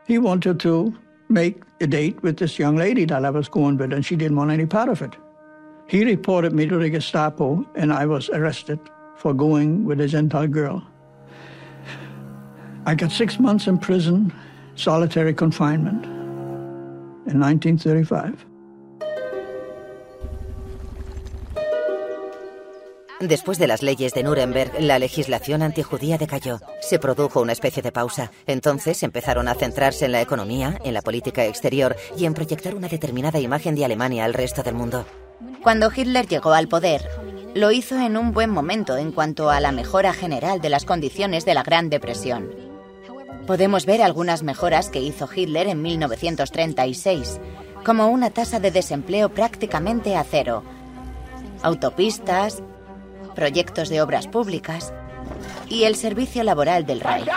He 0.06 0.18
wanted 0.18 0.60
to 0.60 0.96
make 1.28 1.60
a 1.80 1.88
date 1.88 2.22
with 2.22 2.36
this 2.36 2.56
young 2.56 2.76
lady 2.76 3.04
that 3.06 3.24
I 3.24 3.30
was 3.30 3.48
going 3.48 3.78
with, 3.78 3.92
and 3.92 4.06
she 4.06 4.14
didn't 4.14 4.36
want 4.36 4.52
any 4.52 4.64
part 4.64 4.88
of 4.88 5.02
it. 5.02 5.16
He 5.88 6.04
reported 6.04 6.52
me 6.52 6.66
to 6.68 6.78
the 6.78 6.88
Gestapo, 6.88 7.68
and 7.74 7.92
I 7.92 8.06
was 8.06 8.28
arrested 8.28 8.78
for 9.16 9.34
going 9.34 9.86
with 9.86 10.00
a 10.00 10.06
Gentile 10.06 10.46
girl. 10.46 10.86
I 12.86 12.94
got 12.94 13.10
six 13.10 13.40
months 13.40 13.66
in 13.66 13.78
prison, 13.78 14.32
solitary 14.76 15.34
confinement, 15.34 16.04
in 17.26 17.40
1935. 17.40 18.47
Después 23.20 23.58
de 23.58 23.66
las 23.66 23.82
leyes 23.82 24.14
de 24.14 24.22
Nuremberg, 24.22 24.80
la 24.80 25.00
legislación 25.00 25.62
antijudía 25.62 26.18
decayó. 26.18 26.60
Se 26.80 27.00
produjo 27.00 27.40
una 27.40 27.50
especie 27.50 27.82
de 27.82 27.90
pausa. 27.90 28.30
Entonces 28.46 29.02
empezaron 29.02 29.48
a 29.48 29.54
centrarse 29.54 30.04
en 30.04 30.12
la 30.12 30.20
economía, 30.20 30.78
en 30.84 30.94
la 30.94 31.02
política 31.02 31.44
exterior 31.44 31.96
y 32.16 32.26
en 32.26 32.34
proyectar 32.34 32.76
una 32.76 32.86
determinada 32.86 33.40
imagen 33.40 33.74
de 33.74 33.84
Alemania 33.84 34.24
al 34.24 34.34
resto 34.34 34.62
del 34.62 34.74
mundo. 34.74 35.04
Cuando 35.64 35.90
Hitler 35.94 36.28
llegó 36.28 36.52
al 36.52 36.68
poder, 36.68 37.08
lo 37.54 37.72
hizo 37.72 37.98
en 37.98 38.16
un 38.16 38.32
buen 38.32 38.50
momento 38.50 38.96
en 38.96 39.10
cuanto 39.10 39.50
a 39.50 39.58
la 39.58 39.72
mejora 39.72 40.12
general 40.12 40.60
de 40.60 40.70
las 40.70 40.84
condiciones 40.84 41.44
de 41.44 41.54
la 41.54 41.64
Gran 41.64 41.90
Depresión. 41.90 42.48
Podemos 43.48 43.84
ver 43.84 44.00
algunas 44.00 44.44
mejoras 44.44 44.90
que 44.90 45.00
hizo 45.00 45.28
Hitler 45.34 45.66
en 45.66 45.82
1936, 45.82 47.40
como 47.84 48.08
una 48.08 48.30
tasa 48.30 48.60
de 48.60 48.70
desempleo 48.70 49.30
prácticamente 49.30 50.14
a 50.14 50.22
cero, 50.22 50.62
autopistas, 51.62 52.62
proyectos 53.38 53.88
de 53.88 54.02
obras 54.02 54.26
públicas 54.26 54.92
y 55.68 55.84
el 55.84 55.94
servicio 55.94 56.42
laboral 56.42 56.84
del 56.84 57.00
Reich. 57.00 57.28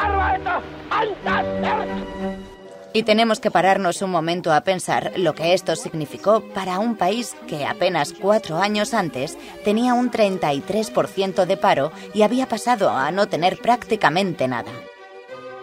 Y 2.91 3.03
tenemos 3.03 3.39
que 3.39 3.51
pararnos 3.51 4.01
un 4.01 4.09
momento 4.09 4.51
a 4.51 4.61
pensar 4.61 5.11
lo 5.15 5.35
que 5.35 5.53
esto 5.53 5.75
significó 5.75 6.41
para 6.55 6.79
un 6.79 6.95
país 6.95 7.35
que 7.47 7.67
apenas 7.67 8.13
cuatro 8.19 8.57
años 8.57 8.95
antes 8.95 9.37
tenía 9.63 9.93
un 9.93 10.09
33% 10.09 11.45
de 11.45 11.57
paro 11.57 11.91
y 12.15 12.23
había 12.23 12.47
pasado 12.47 12.89
a 12.89 13.11
no 13.11 13.27
tener 13.27 13.59
prácticamente 13.59 14.47
nada. 14.47 14.71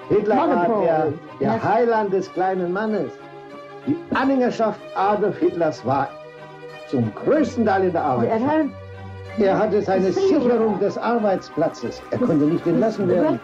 Hitler 0.08 0.38
war 0.38 1.12
der, 1.40 1.60
Heiland 1.60 2.12
des 2.12 2.28
kleinen 2.28 2.72
Mannes. 2.72 3.10
Die 3.86 3.96
Anhängerschaft 4.14 4.80
Adolf 4.94 5.36
Hitlers 5.38 5.84
war 5.84 6.08
zum 6.88 7.12
größten 7.12 7.66
Teil 7.66 7.84
in 7.84 7.92
der 7.92 8.04
Arbeit. 8.04 8.30
Er. 9.40 9.70
Er 12.10 12.18
konnte 12.18 12.44
nicht 12.44 12.66
entlassen 12.66 13.08
werden. 13.08 13.40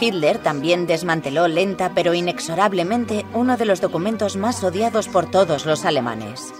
Hitler 0.00 0.38
también 0.38 0.86
desmanteló 0.86 1.46
lenta 1.46 1.92
pero 1.94 2.12
inexorablemente 2.12 3.24
uno 3.34 3.56
de 3.56 3.66
los 3.66 3.80
documentos 3.80 4.36
más 4.36 4.64
odiados 4.64 5.08
por 5.08 5.30
todos 5.30 5.64
los 5.64 5.84
alemanes. 5.84 6.52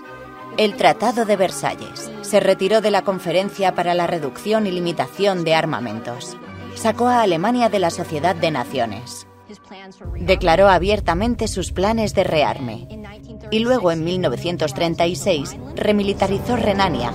El 0.59 0.77
Tratado 0.77 1.25
de 1.25 1.37
Versalles. 1.37 2.11
Se 2.21 2.39
retiró 2.39 2.81
de 2.81 2.91
la 2.91 3.03
Conferencia 3.03 3.75
para 3.75 3.95
la 3.95 4.07
Reducción 4.07 4.67
y 4.67 4.71
Limitación 4.71 5.45
de 5.45 5.55
Armamentos. 5.55 6.37
Sacó 6.75 7.09
a 7.09 7.23
Alemania 7.23 7.69
de 7.69 7.79
la 7.79 7.91
Sociedad 7.91 8.37
de 8.37 8.51
Naciones. 8.51 9.27
Declaró 10.21 10.69
abiertamente 10.69 11.49
sus 11.49 11.73
planes 11.73 12.15
de 12.15 12.25
rearme. 12.25 12.87
Y 13.51 13.59
luego, 13.59 13.91
en 13.91 14.05
1936, 14.05 15.57
remilitarizó 15.75 16.57
Renania, 16.57 17.13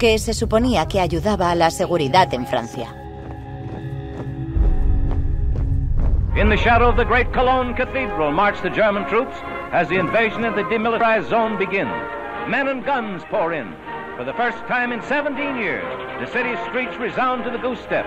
que 0.00 0.18
se 0.18 0.32
suponía 0.32 0.88
que 0.88 0.98
ayudaba 0.98 1.50
a 1.50 1.54
la 1.54 1.70
seguridad 1.70 2.32
en 2.32 2.46
Francia. 2.46 2.88
In 6.36 6.48
the 6.48 6.56
shadow 6.56 6.88
of 6.88 6.96
the 6.96 7.04
great 7.04 7.30
Cologne 7.34 7.74
Cathedral 7.74 8.32
march 8.32 8.56
the 8.62 8.70
German 8.70 9.06
troops 9.08 9.36
as 9.72 9.88
the 9.88 9.96
invasion 9.96 10.46
of 10.46 10.56
the 10.56 10.62
demilitarized 10.62 11.28
zone 11.28 11.58
begins. 11.58 11.92
Men 12.48 12.68
and 12.68 12.82
guns 12.82 13.22
pour 13.30 13.52
in. 13.52 13.76
For 14.16 14.24
the 14.24 14.32
first 14.32 14.56
time 14.66 14.90
in 14.90 15.02
17 15.02 15.56
years, 15.56 15.84
the 16.18 16.26
city's 16.32 16.58
streets 16.70 16.96
resound 16.98 17.44
to 17.44 17.50
the 17.50 17.58
goose 17.58 17.80
step. 17.84 18.06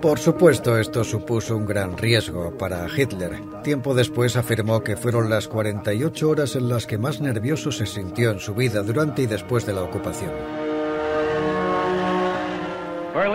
Por 0.00 0.20
supuesto, 0.20 0.78
esto 0.78 1.02
supuso 1.02 1.56
un 1.56 1.66
gran 1.66 1.96
riesgo 1.96 2.56
para 2.56 2.86
Hitler. 2.86 3.40
Tiempo 3.64 3.94
después 3.94 4.36
afirmó 4.36 4.84
que 4.84 4.96
fueron 4.96 5.28
las 5.28 5.48
48 5.48 6.28
horas 6.28 6.54
en 6.54 6.68
las 6.68 6.86
que 6.86 6.98
más 6.98 7.20
nervioso 7.20 7.72
se 7.72 7.86
sintió 7.86 8.30
en 8.30 8.38
su 8.38 8.54
vida 8.54 8.82
durante 8.82 9.22
y 9.22 9.26
después 9.26 9.66
de 9.66 9.72
la 9.72 9.82
ocupación. 9.82 10.63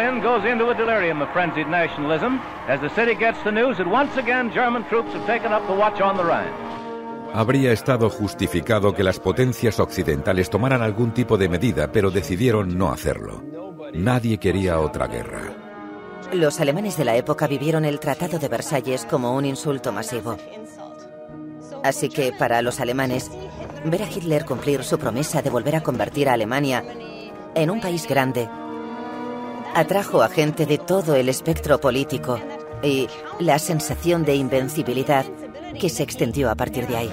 Berlin 0.09 0.23
goes 0.23 0.45
into 0.45 0.69
a 0.69 0.73
delirium 0.73 1.21
of 1.21 1.29
frenzied 1.33 1.67
nationalism 1.67 2.39
as 2.67 2.81
the 2.81 2.89
city 2.89 3.13
gets 3.15 3.37
the 3.43 3.51
news 3.51 3.77
that 3.77 3.87
once 3.87 4.17
again 4.17 4.51
German 4.51 4.83
troops 4.89 5.13
have 5.13 5.25
taken 5.27 5.53
up 5.53 5.65
the 5.67 5.73
watch 5.73 6.01
on 6.01 6.17
the 6.17 6.23
Rhine. 6.23 6.51
Habría 7.31 7.71
estado 7.71 8.09
justificado 8.09 8.95
que 8.95 9.03
las 9.03 9.19
potencias 9.19 9.79
occidentales 9.79 10.49
tomaran 10.49 10.81
algún 10.81 11.13
tipo 11.13 11.37
de 11.37 11.47
medida, 11.47 11.91
pero 11.91 12.09
decidieron 12.09 12.75
no 12.75 12.91
hacerlo. 12.91 13.43
Nadie 13.93 14.39
quería 14.39 14.79
otra 14.79 15.05
guerra. 15.05 15.41
Los 16.33 16.59
alemanes 16.59 16.97
de 16.97 17.05
la 17.05 17.15
época 17.15 17.45
vivieron 17.45 17.85
el 17.85 17.99
Tratado 17.99 18.39
de 18.39 18.47
Versalles 18.47 19.05
como 19.05 19.35
un 19.35 19.45
insulto 19.45 19.91
masivo. 19.91 20.37
Así 21.83 22.09
que 22.09 22.33
para 22.33 22.63
los 22.63 22.79
alemanes, 22.79 23.29
ver 23.85 24.01
a 24.01 24.09
Hitler 24.09 24.45
cumplir 24.45 24.83
su 24.83 24.97
promesa 24.97 25.43
de 25.43 25.51
volver 25.51 25.75
a 25.75 25.83
convertir 25.83 26.29
a 26.29 26.33
Alemania 26.33 26.83
en 27.53 27.69
un 27.69 27.79
país 27.79 28.07
grande 28.07 28.49
atrajo 29.75 30.21
a 30.21 30.29
gente 30.29 30.65
de 30.65 30.77
todo 30.77 31.15
el 31.15 31.29
espectro 31.29 31.79
político 31.79 32.39
y 32.84 33.08
la 33.39 33.60
sensación 33.60 34.23
de 34.23 34.36
invencibilidad 34.36 35.25
que 35.79 35.89
se 35.89 36.03
extendió 36.03 36.49
a 36.49 36.55
partir 36.55 36.88
de 36.88 36.97
ahí. 36.97 37.10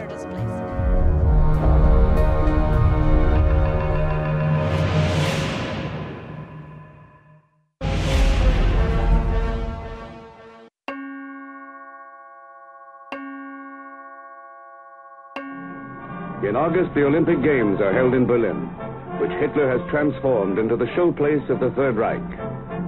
In 16.43 16.55
August, 16.55 16.95
the 16.95 17.05
Olympic 17.05 17.43
Games 17.43 17.81
are 17.81 17.93
held 17.93 18.15
in 18.15 18.25
Berlin, 18.25 18.71
which 19.21 19.33
Hitler 19.41 19.69
has 19.69 19.83
transformed 19.91 20.59
into 20.59 20.77
the 20.77 20.87
showplace 20.97 21.49
of 21.49 21.61
the 21.61 21.71
Third 21.71 21.97
Reich. 21.97 22.25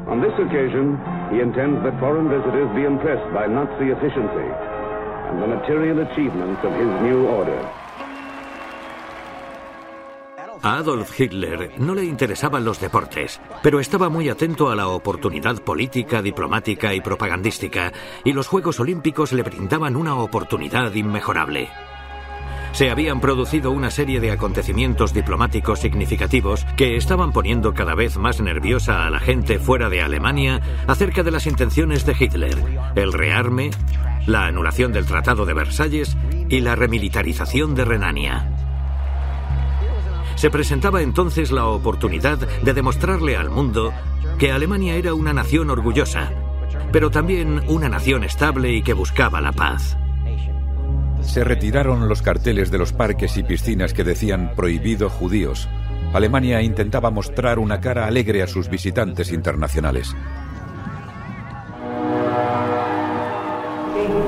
On 0.09 0.21
this 0.21 0.33
occasion, 0.39 0.97
he 1.31 1.41
intends 1.41 1.83
that 1.85 1.99
foreign 2.01 2.29
visitors 2.29 2.69
be 2.75 2.85
impressed 2.85 3.29
by 3.33 3.47
Nazi 3.47 3.93
efficiency 3.93 4.49
and 5.29 5.43
the 5.43 5.47
material 5.47 6.01
achievements 6.01 6.61
of 6.65 6.73
his 6.73 6.91
new 7.03 7.27
order. 7.29 7.61
A 10.63 10.79
Adolf 10.79 11.13
Hitler 11.13 11.71
no 11.79 11.95
le 11.95 12.05
interesaban 12.05 12.65
los 12.65 12.81
deportes, 12.81 13.41
pero 13.63 13.79
estaba 13.79 14.09
muy 14.09 14.29
atento 14.29 14.71
a 14.71 14.75
la 14.75 14.89
oportunidad 14.89 15.63
política, 15.63 16.21
diplomática 16.21 16.95
y 16.95 17.01
propagandística, 17.01 17.93
y 18.25 18.33
los 18.33 18.49
Juegos 18.49 18.81
Olímpicos 18.81 19.33
le 19.33 19.45
brindaban 19.45 19.95
una 19.95 20.17
oportunidad 20.17 20.93
inmejorable. 20.95 21.69
Se 22.73 22.91
habían 22.91 23.21
producido 23.21 23.71
una 23.71 23.91
serie 23.91 24.21
de 24.21 24.31
acontecimientos 24.31 25.13
diplomáticos 25.13 25.81
significativos 25.81 26.65
que 26.77 26.97
estaban 26.97 27.33
poniendo 27.33 27.75
cada 27.75 27.95
vez 27.95 28.17
más 28.17 28.41
nerviosa 28.41 29.07
a 29.07 29.11
la 29.11 29.21
gente 29.21 29.59
fuera 29.59 29.89
de 29.89 30.03
Alemania 30.03 30.61
acerca 30.87 31.23
de 31.23 31.31
las 31.31 31.47
intenciones 31.47 32.07
de 32.07 32.17
Hitler, 32.19 32.57
el 32.95 33.13
rearme, 33.13 33.71
la 34.27 34.47
anulación 34.47 34.93
del 34.93 35.07
Tratado 35.07 35.47
de 35.47 35.55
Versalles 35.55 36.17
y 36.49 36.61
la 36.61 36.77
remilitarización 36.77 37.75
de 37.75 37.85
Renania. 37.85 38.53
Se 40.37 40.51
presentaba 40.51 41.03
entonces 41.03 41.51
la 41.51 41.67
oportunidad 41.67 42.39
de 42.39 42.73
demostrarle 42.73 43.37
al 43.37 43.51
mundo 43.51 43.93
que 44.39 44.53
Alemania 44.53 44.95
era 44.95 45.15
una 45.15 45.33
nación 45.33 45.69
orgullosa, 45.69 46.31
pero 46.93 47.11
también 47.11 47.63
una 47.67 47.89
nación 47.89 48.23
estable 48.23 48.73
y 48.73 48.83
que 48.83 48.93
buscaba 48.93 49.41
la 49.41 49.51
paz. 49.51 49.99
Se 51.29 51.45
retiraron 51.45 52.09
los 52.09 52.23
carteles 52.23 52.71
de 52.71 52.79
los 52.79 52.95
parques 52.95 53.37
y 53.37 53.43
piscinas 53.43 53.93
que 53.93 54.03
decían 54.03 54.53
prohibido 54.57 55.11
judíos. 55.11 55.69
Alemania 56.15 56.63
intentaba 56.63 57.11
mostrar 57.11 57.59
una 57.59 57.83
cara 57.83 58.07
alegre 58.07 58.43
a 58.43 58.47
sus 58.47 58.71
visitantes 58.71 59.31
internacionales. 59.31 60.17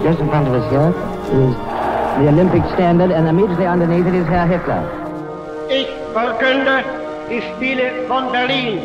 Just 0.05 0.21
in 0.21 0.29
front 0.29 0.47
of 0.47 0.55
us 0.55 0.71
here 0.71 0.91
is 1.33 1.57
the 2.19 2.29
Olympic 2.29 2.63
standard, 2.75 3.11
and 3.11 3.29
immediately 3.29 3.67
underneath 3.67 4.07
it 4.07 4.15
is 4.15 4.27
Herr 4.29 4.47
Hitler. 4.47 4.85
Ich 5.71 5.89
verkünde 6.13 6.85
die 7.31 7.41
Spiele 7.41 8.07
von 8.09 8.31
Berlin 8.31 8.79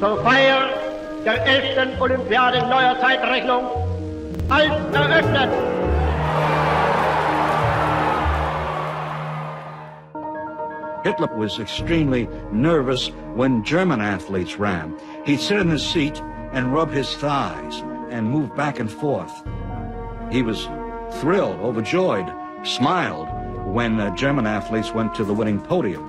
zur 0.00 0.22
Feier 0.24 0.70
der 1.24 1.46
11. 1.46 2.00
Olympiade 2.00 2.66
neuer 2.68 2.98
Zeitrechnung 3.00 3.64
als 4.48 4.72
eröffnet. 4.92 5.50
Hitler 11.02 11.34
was 11.34 11.58
extremely 11.58 12.28
nervous 12.52 13.08
when 13.34 13.64
German 13.64 14.00
athletes 14.00 14.58
ran. 14.58 14.98
He'd 15.24 15.40
sit 15.40 15.58
in 15.58 15.68
his 15.68 15.86
seat 15.86 16.20
and 16.52 16.74
rub 16.74 16.90
his 16.90 17.14
thighs 17.14 17.82
and 18.10 18.30
move 18.30 18.54
back 18.54 18.78
and 18.78 18.90
forth. 18.90 19.32
He 20.30 20.42
was 20.42 20.68
thrilled, 21.20 21.60
overjoyed, 21.60 22.30
smiled 22.64 23.28
when 23.66 23.98
uh, 23.98 24.14
German 24.14 24.46
athletes 24.46 24.92
went 24.92 25.14
to 25.14 25.24
the 25.24 25.32
winning 25.32 25.60
podium. 25.60 26.08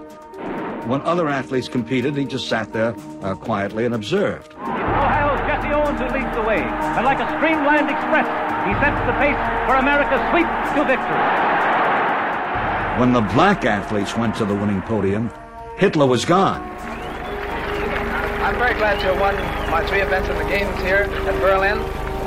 When 0.88 1.02
other 1.02 1.30
athletes 1.30 1.70
competed, 1.70 2.18
he 2.18 2.26
just 2.26 2.50
sat 2.50 2.74
there 2.74 2.96
uh, 3.22 3.36
quietly 3.36 3.86
and 3.86 3.94
observed. 3.94 4.54
Ohio's 4.56 5.40
Jesse 5.48 5.72
Owens 5.72 6.00
who 6.00 6.08
leads 6.08 6.36
the 6.36 6.42
way, 6.42 6.60
and 6.60 7.06
like 7.06 7.20
a 7.20 7.28
streamlined 7.38 7.90
express, 7.90 8.26
he 8.68 8.74
sets 8.82 9.00
the 9.06 9.14
pace 9.22 9.38
for 9.70 9.76
America's 9.76 10.22
sweep 10.32 10.48
to 10.76 10.84
victory. 10.86 11.51
When 13.02 13.14
the 13.14 13.28
black 13.34 13.66
athletes 13.66 14.16
went 14.16 14.36
to 14.36 14.46
the 14.46 14.54
winning 14.54 14.84
podium, 14.84 15.32
Hitler 15.80 16.06
was 16.06 16.24
gone. 16.24 16.62
I'm 18.46 18.56
very 18.60 18.76
glad 18.76 19.00
to 19.00 19.06
have 19.08 19.20
won 19.20 19.34
my 19.72 19.84
three 19.90 20.02
events 20.02 20.30
in 20.30 20.38
the 20.38 20.44
games 20.44 20.80
here 20.84 21.10
at 21.28 21.42
Berlin. 21.42 21.80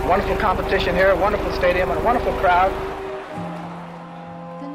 Wonderful 0.08 0.36
competition 0.38 0.96
here, 0.96 1.14
wonderful 1.14 1.52
stadium, 1.52 1.92
and 1.92 2.00
a 2.00 2.02
wonderful 2.02 2.32
crowd. 2.40 2.72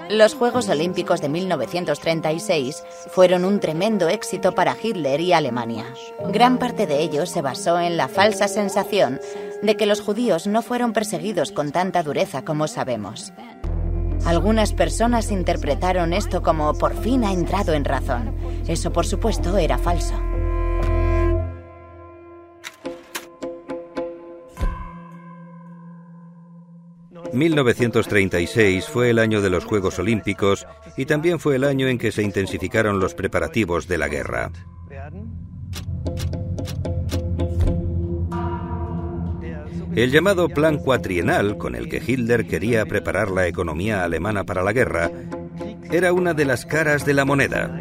Los 0.10 0.36
Juegos 0.36 0.70
Olímpicos 0.70 1.20
de 1.20 1.28
1936 1.28 2.82
fueron 3.10 3.44
un 3.44 3.60
tremendo 3.60 4.08
éxito 4.08 4.56
para 4.56 4.78
Hitler 4.82 5.20
y 5.20 5.34
Alemania. 5.34 5.84
Gran 6.30 6.60
parte 6.60 6.88
de 6.88 7.02
ello 7.02 7.26
se 7.26 7.42
basó 7.42 7.78
en 7.78 7.98
la 7.98 8.08
falsa 8.08 8.48
sensación 8.48 9.20
de 9.62 9.76
que 9.76 9.86
los 9.86 10.00
judíos 10.00 10.48
no 10.48 10.62
fueron 10.62 10.94
perseguidos 10.94 11.52
con 11.52 11.74
tanta 11.74 12.04
dureza 12.04 12.46
como 12.46 12.70
sabemos. 12.70 13.34
Algunas 14.26 14.74
personas 14.74 15.32
interpretaron 15.32 16.14
esto 16.14 16.42
como 16.42 16.74
por 16.74 16.96
fin 16.96 17.24
ha 17.24 17.34
entrado 17.34 17.74
en 17.74 17.86
razón. 17.86 18.36
Eso, 18.68 18.92
por 18.92 19.06
supuesto, 19.06 19.58
era 19.58 19.78
falso. 19.78 20.16
1936 27.34 28.86
fue 28.86 29.12
el 29.12 29.20
año 29.20 29.42
de 29.42 29.50
los 29.50 29.66
Juegos 29.66 30.00
Olímpicos 30.00 30.66
y 30.98 31.06
también 31.06 31.40
fue 31.40 31.56
el 31.56 31.64
año 31.64 31.88
en 31.88 31.98
que 31.98 32.12
se 32.12 32.24
intensificaron 32.24 33.00
los 33.00 33.14
preparativos 33.14 33.88
de 33.88 33.98
la 33.98 34.08
guerra. 34.08 34.52
El 39.96 40.12
llamado 40.12 40.50
Plan 40.50 40.78
Cuatrienal, 40.78 41.58
con 41.58 41.76
el 41.76 41.90
que 41.90 42.02
Hitler 42.06 42.46
quería 42.48 42.86
preparar 42.86 43.32
la 43.32 43.48
economía 43.48 44.04
alemana 44.04 44.44
para 44.44 44.64
la 44.64 44.72
guerra, 44.72 45.12
era 45.92 46.14
una 46.14 46.34
de 46.34 46.46
las 46.46 46.66
caras 46.66 47.06
de 47.06 47.14
la 47.14 47.26
moneda. 47.26 47.78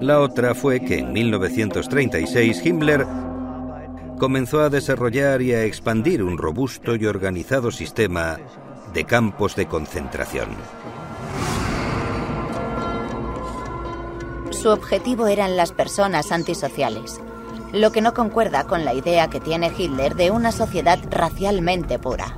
La 0.00 0.20
otra 0.20 0.54
fue 0.54 0.80
que 0.80 0.98
en 0.98 1.12
1936 1.12 2.64
Himmler 2.64 3.06
comenzó 4.18 4.60
a 4.60 4.70
desarrollar 4.70 5.42
y 5.42 5.52
a 5.52 5.64
expandir 5.64 6.22
un 6.22 6.38
robusto 6.38 6.94
y 6.94 7.06
organizado 7.06 7.70
sistema 7.70 8.38
de 8.94 9.04
campos 9.04 9.56
de 9.56 9.66
concentración. 9.66 10.48
Su 14.50 14.68
objetivo 14.68 15.26
eran 15.26 15.56
las 15.56 15.72
personas 15.72 16.30
antisociales, 16.30 17.20
lo 17.72 17.90
que 17.90 18.02
no 18.02 18.12
concuerda 18.12 18.64
con 18.64 18.84
la 18.84 18.94
idea 18.94 19.28
que 19.28 19.40
tiene 19.40 19.72
Hitler 19.76 20.14
de 20.14 20.30
una 20.30 20.52
sociedad 20.52 20.98
racialmente 21.10 21.98
pura. 21.98 22.36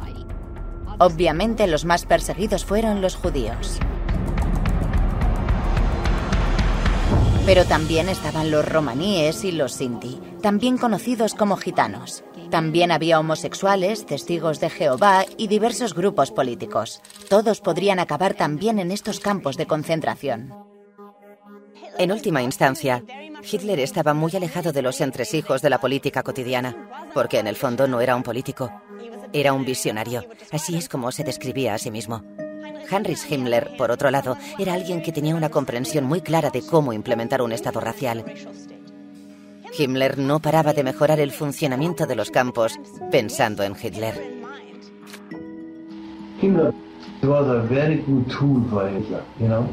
Obviamente 0.98 1.66
los 1.66 1.84
más 1.84 2.06
perseguidos 2.06 2.64
fueron 2.64 3.00
los 3.00 3.16
judíos. 3.16 3.80
Pero 7.44 7.64
también 7.66 8.08
estaban 8.08 8.50
los 8.50 8.66
romaníes 8.66 9.44
y 9.44 9.52
los 9.52 9.72
sinti, 9.72 10.18
también 10.40 10.78
conocidos 10.78 11.34
como 11.34 11.56
gitanos. 11.56 12.24
También 12.50 12.92
había 12.92 13.18
homosexuales, 13.18 14.06
testigos 14.06 14.60
de 14.60 14.70
Jehová 14.70 15.26
y 15.36 15.48
diversos 15.48 15.94
grupos 15.94 16.30
políticos. 16.30 17.02
Todos 17.28 17.60
podrían 17.60 17.98
acabar 17.98 18.34
también 18.34 18.78
en 18.78 18.92
estos 18.92 19.18
campos 19.18 19.56
de 19.56 19.66
concentración. 19.66 20.63
En 21.98 22.10
última 22.10 22.42
instancia, 22.42 23.02
Hitler 23.50 23.78
estaba 23.78 24.14
muy 24.14 24.34
alejado 24.34 24.72
de 24.72 24.82
los 24.82 25.00
entresijos 25.00 25.62
de 25.62 25.70
la 25.70 25.78
política 25.78 26.22
cotidiana, 26.22 26.76
porque 27.14 27.38
en 27.38 27.46
el 27.46 27.56
fondo 27.56 27.86
no 27.86 28.00
era 28.00 28.16
un 28.16 28.22
político, 28.22 28.72
era 29.32 29.52
un 29.52 29.64
visionario. 29.64 30.24
Así 30.50 30.76
es 30.76 30.88
como 30.88 31.12
se 31.12 31.24
describía 31.24 31.74
a 31.74 31.78
sí 31.78 31.90
mismo. 31.90 32.22
Heinrich 32.90 33.30
Himmler, 33.30 33.76
por 33.78 33.90
otro 33.90 34.10
lado, 34.10 34.36
era 34.58 34.74
alguien 34.74 35.02
que 35.02 35.12
tenía 35.12 35.34
una 35.34 35.50
comprensión 35.50 36.04
muy 36.04 36.20
clara 36.20 36.50
de 36.50 36.62
cómo 36.66 36.92
implementar 36.92 37.42
un 37.42 37.52
Estado 37.52 37.80
racial. 37.80 38.24
Himmler 39.76 40.18
no 40.18 40.40
paraba 40.40 40.72
de 40.72 40.84
mejorar 40.84 41.20
el 41.20 41.32
funcionamiento 41.32 42.06
de 42.06 42.16
los 42.16 42.30
campos 42.30 42.74
pensando 43.10 43.62
en 43.62 43.74
Hitler. 43.80 44.14
Himmler 46.40 46.74
was 47.22 47.48
a 47.48 47.62
very 47.62 48.02
good 48.06 48.26
tool 48.28 48.62
for 48.70 48.88
Hitler, 48.88 49.22
you 49.38 49.46
know. 49.46 49.66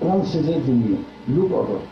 He 0.00 0.26
said 0.26 0.64
to 0.64 0.70
me, 0.70 1.04
look 1.28 1.50
over, 1.52 1.86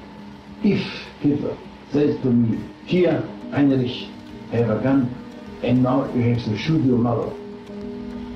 if 0.62 0.80
Hitler 1.20 1.56
says 1.92 2.16
to 2.22 2.30
me, 2.30 2.58
here, 2.84 3.22
Heinrich, 3.50 4.08
I 4.52 4.56
have 4.56 4.70
a 4.70 4.82
gun, 4.82 5.14
and 5.62 5.82
now 5.82 6.10
you 6.14 6.34
have 6.34 6.44
to 6.44 6.56
shoot 6.56 6.84
your 6.84 6.98
mother, 6.98 7.30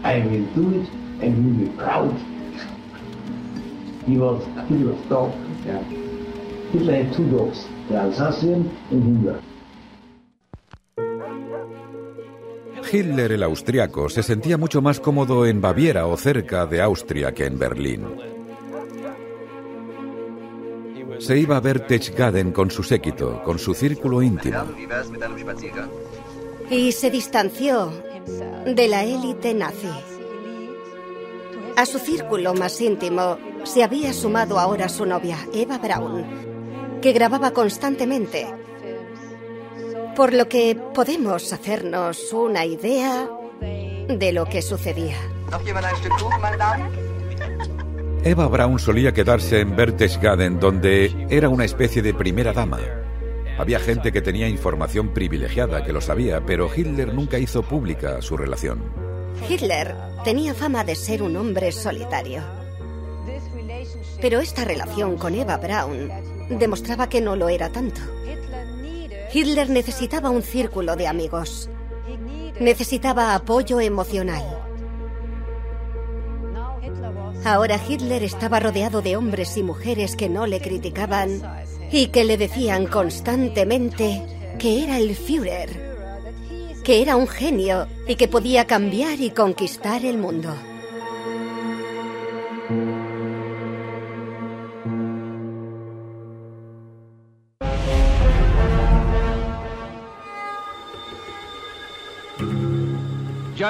I 0.03 0.19
will 0.21 0.47
do 0.55 0.81
it 0.81 0.89
and 1.23 1.37
you 1.37 1.43
will 1.45 1.71
be 1.71 1.77
proud. 1.77 2.15
He 4.07 4.17
was 4.19 4.43
Hitler's 4.69 5.09
dog. 5.09 5.33
Yeah. 5.65 5.83
Hitler 6.73 7.05
had 7.05 7.13
two 7.15 7.31
dogs, 7.31 7.67
the 7.89 8.01
and. 8.01 9.41
Hitler 12.91 13.33
el 13.33 13.43
austriaco 13.45 14.09
se 14.09 14.23
sentía 14.23 14.57
mucho 14.57 14.83
más 14.83 14.99
cómodo 14.99 15.47
en 15.47 15.61
Baviera 15.61 16.07
o 16.07 16.17
cerca 16.17 16.67
de 16.67 16.81
Austria 16.81 17.33
que 17.33 17.47
en 17.47 17.59
Berlín. 17.59 18.40
Se 21.21 21.37
iba 21.37 21.57
a 21.57 21.61
Berchtesgaden 21.61 22.53
con 22.53 22.71
su 22.71 22.83
séquito, 22.83 23.43
con 23.45 23.59
su 23.59 23.75
círculo 23.75 24.23
íntimo. 24.23 24.65
Y 26.71 26.93
se 26.93 27.11
distanció 27.11 27.93
de 28.67 28.89
la 28.89 29.05
élite 29.05 29.53
nazi. 29.53 29.91
A 31.77 31.85
su 31.85 31.99
círculo 31.99 32.55
más 32.55 32.81
íntimo 32.81 33.39
se 33.65 33.83
había 33.83 34.13
sumado 34.13 34.59
ahora 34.59 34.89
su 34.89 35.05
novia, 35.05 35.37
Eva 35.53 35.79
Braun, 35.79 36.99
que 37.03 37.13
grababa 37.13 37.51
constantemente. 37.53 38.47
Por 40.17 40.33
lo 40.33 40.49
que 40.49 40.75
podemos 40.95 41.53
hacernos 41.53 42.33
una 42.33 42.65
idea 42.65 43.29
de 44.09 44.33
lo 44.33 44.47
que 44.47 44.63
sucedía. 44.63 45.17
Eva 48.23 48.47
Braun 48.49 48.79
solía 48.79 49.13
quedarse 49.15 49.61
en 49.61 49.75
Berchtesgaden, 49.75 50.61
donde 50.61 51.27
era 51.31 51.49
una 51.49 51.65
especie 51.65 52.03
de 52.03 52.13
primera 52.13 52.53
dama. 52.53 52.79
Había 53.59 53.81
gente 53.81 54.13
que 54.13 54.21
tenía 54.21 54.47
información 54.47 55.15
privilegiada, 55.15 55.85
que 55.85 55.93
lo 55.95 56.03
sabía, 56.03 56.45
pero 56.45 56.69
Hitler 56.75 57.15
nunca 57.15 57.39
hizo 57.39 57.63
pública 57.63 58.21
su 58.21 58.37
relación. 58.37 58.83
Hitler 59.49 59.95
tenía 60.23 60.53
fama 60.53 60.85
de 60.85 60.97
ser 60.97 61.23
un 61.23 61.35
hombre 61.35 61.73
solitario. 61.73 62.43
Pero 64.21 64.41
esta 64.41 64.67
relación 64.67 65.17
con 65.17 65.35
Eva 65.35 65.57
Braun 65.57 66.11
demostraba 66.51 67.09
que 67.09 67.23
no 67.23 67.37
lo 67.37 67.49
era 67.49 67.71
tanto. 67.71 68.03
Hitler 69.33 69.71
necesitaba 69.71 70.29
un 70.29 70.43
círculo 70.43 70.95
de 70.95 71.09
amigos. 71.09 71.71
Necesitaba 72.61 73.35
apoyo 73.35 73.81
emocional. 73.81 74.60
Ahora 77.45 77.81
Hitler 77.89 78.23
estaba 78.23 78.61
rodeado 78.61 79.01
de 79.01 79.17
hombres 79.17 79.57
y 79.57 79.63
mujeres 79.63 80.15
que 80.15 80.29
no 80.29 80.47
le 80.47 80.61
criticaban 80.61 81.43
y 81.91 82.09
que 82.09 82.25
le 82.25 82.37
decían 82.37 82.87
constantemente 82.87 84.23
que 84.59 84.85
era 84.85 84.99
el 84.99 85.17
Führer, 85.17 85.71
que 86.85 87.01
era 87.01 87.17
un 87.17 87.27
genio 87.27 87.89
y 88.07 88.17
que 88.17 88.29
podía 88.29 88.67
cambiar 88.67 89.21
y 89.21 89.31
conquistar 89.31 90.05
el 90.05 90.19
mundo. 90.19 90.55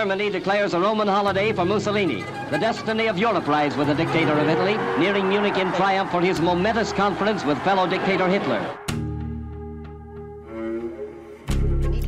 Germany 0.01 0.31
declares 0.31 0.73
a 0.73 0.79
Roman 0.79 1.09
holiday 1.09 1.53
for 1.53 1.67
Mussolini. 1.67 2.25
The 2.51 2.59
destiny 2.59 3.07
of 3.09 3.19
Europe 3.19 3.47
lies 3.47 3.77
with 3.77 3.87
the 3.87 3.95
dictator 3.95 4.33
of 4.33 4.49
Italy, 4.49 4.79
nearing 4.99 5.29
Munich 5.29 5.59
in 5.59 5.71
triumph 5.73 6.11
for 6.11 6.23
his 6.23 6.41
momentous 6.41 6.95
conference 6.95 7.45
with 7.45 7.59
fellow 7.65 7.87
dictator 7.87 8.27
Hitler. 8.27 8.63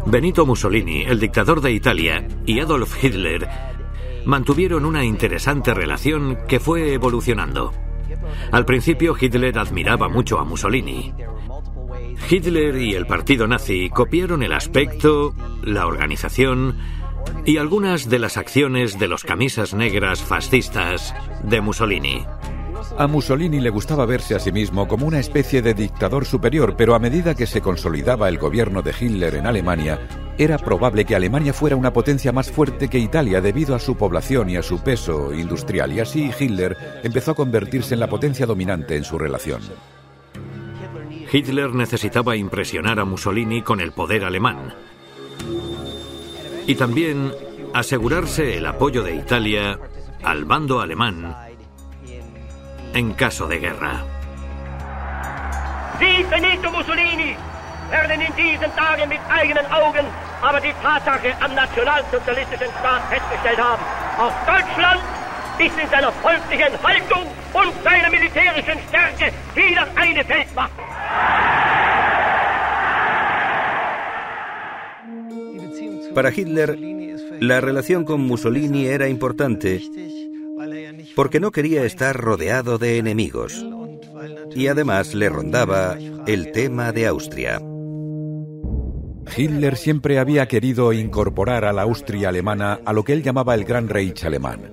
Benito 0.06 0.46
Mussolini, 0.46 1.02
el 1.02 1.20
dictador 1.20 1.60
de 1.60 1.72
Italia, 1.72 2.26
y 2.46 2.60
Adolf 2.60 3.04
Hitler 3.04 3.46
mantuvieron 4.24 4.86
una 4.86 5.04
interesante 5.04 5.74
relación 5.74 6.38
que 6.48 6.60
fue 6.60 6.94
evolucionando. 6.94 7.74
Al 8.52 8.64
principio 8.64 9.14
Hitler 9.20 9.58
admiraba 9.58 10.08
mucho 10.08 10.38
a 10.38 10.44
Mussolini. 10.44 11.12
Hitler 12.30 12.74
y 12.76 12.94
el 12.94 13.04
partido 13.04 13.46
nazi 13.46 13.90
copiaron 13.90 14.42
el 14.42 14.54
aspecto, 14.54 15.34
la 15.62 15.86
organización 15.86 17.01
y 17.44 17.56
algunas 17.56 18.08
de 18.08 18.18
las 18.18 18.36
acciones 18.36 18.98
de 18.98 19.08
los 19.08 19.24
camisas 19.24 19.74
negras 19.74 20.22
fascistas 20.22 21.14
de 21.42 21.60
Mussolini. 21.60 22.24
A 22.98 23.06
Mussolini 23.06 23.60
le 23.60 23.70
gustaba 23.70 24.06
verse 24.06 24.34
a 24.34 24.38
sí 24.38 24.52
mismo 24.52 24.86
como 24.86 25.06
una 25.06 25.18
especie 25.18 25.62
de 25.62 25.74
dictador 25.74 26.24
superior, 26.24 26.74
pero 26.76 26.94
a 26.94 26.98
medida 26.98 27.34
que 27.34 27.46
se 27.46 27.60
consolidaba 27.60 28.28
el 28.28 28.38
gobierno 28.38 28.82
de 28.82 28.94
Hitler 28.98 29.34
en 29.36 29.46
Alemania, 29.46 30.00
era 30.38 30.58
probable 30.58 31.04
que 31.04 31.16
Alemania 31.16 31.52
fuera 31.52 31.76
una 31.76 31.92
potencia 31.92 32.32
más 32.32 32.50
fuerte 32.50 32.88
que 32.88 32.98
Italia 32.98 33.40
debido 33.40 33.74
a 33.74 33.78
su 33.78 33.96
población 33.96 34.50
y 34.50 34.56
a 34.56 34.62
su 34.62 34.82
peso 34.82 35.32
industrial, 35.32 35.92
y 35.92 36.00
así 36.00 36.30
Hitler 36.38 36.76
empezó 37.02 37.32
a 37.32 37.36
convertirse 37.36 37.94
en 37.94 38.00
la 38.00 38.08
potencia 38.08 38.46
dominante 38.46 38.96
en 38.96 39.04
su 39.04 39.18
relación. 39.18 39.62
Hitler 41.32 41.74
necesitaba 41.74 42.36
impresionar 42.36 43.00
a 43.00 43.04
Mussolini 43.04 43.62
con 43.62 43.80
el 43.80 43.92
poder 43.92 44.24
alemán 44.24 44.74
y 46.66 46.74
también 46.74 47.32
asegurarse 47.74 48.58
el 48.58 48.66
apoyo 48.66 49.02
de 49.02 49.14
Italia 49.16 49.78
al 50.22 50.44
bando 50.44 50.80
alemán 50.80 51.34
en 52.94 53.14
caso 53.14 53.46
de 53.46 53.58
guerra. 53.58 54.04
Sie, 55.98 56.24
Benito 56.24 56.70
Mussolini, 56.70 57.36
werden 57.90 58.20
in 58.20 58.34
diesen 58.34 58.74
Tagen 58.74 59.08
mit 59.08 59.20
Deutschland 64.46 65.00
ist 65.58 65.78
in 65.78 65.88
seiner 65.90 66.12
folglichen 66.12 66.72
Haltung 66.82 67.26
und 67.52 67.72
seiner 67.84 68.10
militärischen 68.10 68.78
Stärke 68.88 69.32
wieder 69.54 69.86
eine 69.94 70.24
Feldmacht. 70.24 70.72
Para 76.14 76.32
Hitler, 76.34 76.78
la 77.40 77.60
relación 77.60 78.04
con 78.04 78.20
Mussolini 78.20 78.86
era 78.86 79.08
importante 79.08 79.80
porque 81.14 81.40
no 81.40 81.50
quería 81.50 81.84
estar 81.84 82.16
rodeado 82.16 82.78
de 82.78 82.98
enemigos 82.98 83.64
y 84.54 84.68
además 84.68 85.14
le 85.14 85.28
rondaba 85.28 85.98
el 86.26 86.52
tema 86.52 86.92
de 86.92 87.06
Austria. 87.06 87.60
Hitler 89.36 89.76
siempre 89.76 90.18
había 90.18 90.46
querido 90.46 90.92
incorporar 90.92 91.64
a 91.64 91.72
la 91.72 91.82
Austria 91.82 92.28
alemana 92.28 92.80
a 92.84 92.92
lo 92.92 93.04
que 93.04 93.12
él 93.12 93.22
llamaba 93.22 93.54
el 93.54 93.64
Gran 93.64 93.88
Reich 93.88 94.24
alemán. 94.24 94.72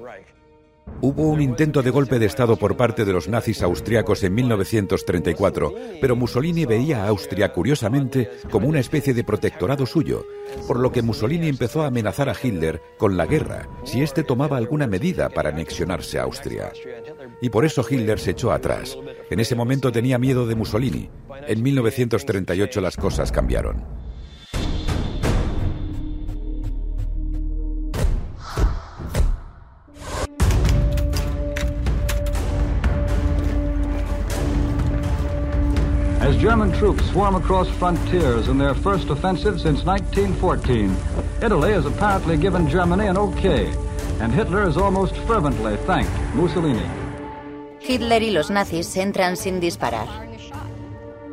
Hubo 1.01 1.29
un 1.29 1.41
intento 1.41 1.81
de 1.81 1.91
golpe 1.91 2.19
de 2.19 2.25
Estado 2.25 2.57
por 2.57 2.75
parte 2.75 3.05
de 3.05 3.13
los 3.13 3.29
nazis 3.29 3.61
austriacos 3.61 4.23
en 4.23 4.33
1934, 4.33 5.73
pero 6.01 6.15
Mussolini 6.15 6.65
veía 6.65 7.03
a 7.03 7.07
Austria, 7.07 7.53
curiosamente, 7.53 8.29
como 8.51 8.67
una 8.67 8.79
especie 8.79 9.13
de 9.13 9.23
protectorado 9.23 9.85
suyo, 9.85 10.25
por 10.67 10.79
lo 10.79 10.91
que 10.91 11.01
Mussolini 11.01 11.47
empezó 11.47 11.83
a 11.83 11.87
amenazar 11.87 12.27
a 12.29 12.35
Hitler 12.41 12.81
con 12.97 13.15
la 13.15 13.25
guerra 13.25 13.69
si 13.85 14.01
éste 14.01 14.23
tomaba 14.23 14.57
alguna 14.57 14.87
medida 14.87 15.29
para 15.29 15.49
anexionarse 15.49 16.19
a 16.19 16.23
Austria. 16.23 16.71
Y 17.41 17.49
por 17.49 17.63
eso 17.63 17.85
Hitler 17.89 18.19
se 18.19 18.31
echó 18.31 18.51
atrás. 18.51 18.97
En 19.29 19.39
ese 19.39 19.55
momento 19.55 19.91
tenía 19.91 20.17
miedo 20.17 20.47
de 20.47 20.55
Mussolini. 20.55 21.09
En 21.47 21.63
1938 21.63 22.81
las 22.81 22.97
cosas 22.97 23.31
cambiaron. 23.31 24.08
As 36.29 36.37
German 36.37 36.71
troops 36.71 37.03
swarm 37.09 37.35
across 37.35 37.67
frontiers 37.79 38.49
in 38.49 38.57
their 38.59 38.75
first 38.75 39.09
offensive 39.09 39.59
since 39.59 39.83
1914. 39.83 40.95
Italy 41.41 41.73
has 41.73 41.85
apparently 41.87 42.37
given 42.37 42.69
Germany 42.69 43.07
an 43.07 43.17
okay, 43.17 43.71
and 44.21 44.31
Hitler 44.31 44.65
has 44.65 44.77
almost 44.77 45.15
fervently 45.27 45.75
thanked 45.87 46.11
Mussolini. 46.35 46.85
Hitler 47.79 48.21
y 48.21 48.29
los 48.29 48.51
nazis 48.51 48.95
entran 48.97 49.37
sin 49.37 49.59
disparar. 49.59 50.07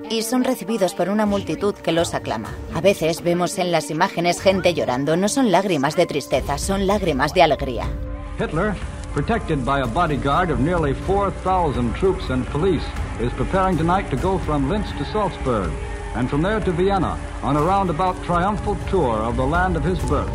Y 0.09 0.23
son 0.23 0.45
recibidos 0.45 0.95
por 0.95 1.11
una 1.11 1.27
multitud 1.27 1.75
que 1.75 1.93
los 1.93 2.15
aclama. 2.15 2.49
A 2.75 2.81
veces 2.81 3.23
vemos 3.23 3.59
en 3.59 3.73
las 3.73 3.91
imágenes 3.91 4.41
gente 4.41 4.73
llorando. 4.73 5.17
No 5.17 5.29
son 5.29 5.51
lágrimas 5.51 5.97
de 5.97 6.07
tristeza, 6.07 6.57
son 6.57 6.87
lágrimas 6.87 7.35
de 7.35 7.43
alegría. 7.43 7.85
Hitler, 8.39 8.75
protected 9.17 9.65
by 9.65 9.81
a 9.81 9.87
bodyguard 9.87 10.51
of 10.51 10.61
nearly 10.61 10.93
4,000 10.93 11.95
troops 11.95 12.29
and 12.29 12.47
police, 12.49 12.85
is 13.19 13.33
preparing 13.33 13.79
tonight 13.79 14.11
to 14.11 14.17
go 14.17 14.37
from 14.41 14.69
Linz 14.69 14.93
to 14.99 15.07
Salzburg 15.07 15.73
and 16.17 16.29
from 16.29 16.43
there 16.43 16.61
to 16.61 16.71
Vienna 16.71 17.17
on 17.43 17.57
a 17.57 17.63
roundabout 17.63 18.15
triumphal 18.25 18.77
tour 18.91 19.17
of 19.21 19.37
the 19.37 19.47
land 19.47 19.75
of 19.75 19.83
his 19.83 19.99
birth. 20.11 20.31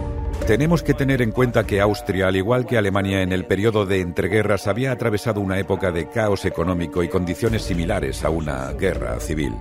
Tenemos 0.48 0.82
que 0.82 0.96
tener 0.96 1.22
en 1.22 1.32
cuenta 1.32 1.64
que 1.64 1.80
Austria, 1.80 2.28
al 2.28 2.36
igual 2.36 2.66
que 2.66 2.80
Alemania 2.80 3.22
en 3.22 3.32
el 3.32 3.46
periodo 3.46 3.86
de 3.86 4.02
entreguerras, 4.02 4.66
había 4.66 4.92
atravesado 4.92 5.42
una 5.42 5.60
época 5.60 5.92
de 5.92 6.10
caos 6.10 6.46
económico 6.46 7.04
y 7.04 7.08
condiciones 7.08 7.62
similares 7.62 8.26
a 8.26 8.32
una 8.32 8.72
guerra 8.72 9.20
civil. 9.20 9.54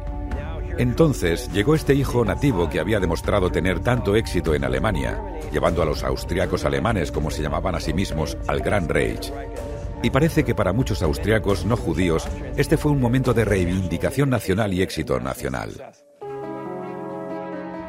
Entonces 0.81 1.53
llegó 1.53 1.75
este 1.75 1.93
hijo 1.93 2.25
nativo 2.25 2.71
que 2.71 2.81
había 2.81 3.01
demostrado 3.01 3.51
tener 3.51 3.81
tanto 3.81 4.17
éxito 4.17 4.55
en 4.55 4.65
Alemania, 4.65 5.23
llevando 5.53 5.83
a 5.83 5.85
los 5.85 6.03
austriacos 6.03 6.65
alemanes, 6.65 7.13
como 7.13 7.31
se 7.31 7.43
llamaban 7.43 7.75
a 7.75 7.81
sí 7.81 7.93
mismos, 7.93 8.39
al 8.49 8.61
Gran 8.61 8.89
Reich. 8.89 9.31
Y 10.03 10.09
parece 10.09 10.43
que 10.43 10.55
para 10.55 10.73
muchos 10.73 11.03
austriacos 11.03 11.67
no 11.67 11.77
judíos, 11.77 12.27
este 12.57 12.79
fue 12.79 12.93
un 12.93 13.01
momento 13.03 13.35
de 13.35 13.45
reivindicación 13.45 14.31
nacional 14.31 14.73
y 14.73 14.81
éxito 14.81 15.21
nacional. 15.21 15.69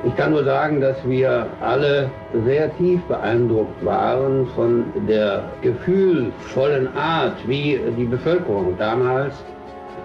Ich 0.04 0.15
kann 0.15 0.32
nur 0.32 0.43
sagen, 0.43 0.82
dass 0.82 0.97
wir 1.06 1.47
alle 1.62 2.10
sehr 2.43 2.75
tief 2.77 2.99
beeindruckt 3.08 3.86
waren 3.86 4.47
von 4.56 4.84
der 5.08 5.43
gefühlvollen 5.62 6.89
Art, 6.97 7.38
wie 7.47 7.80
die 7.95 8.06
Bevölkerung 8.06 8.75
damals 8.77 9.36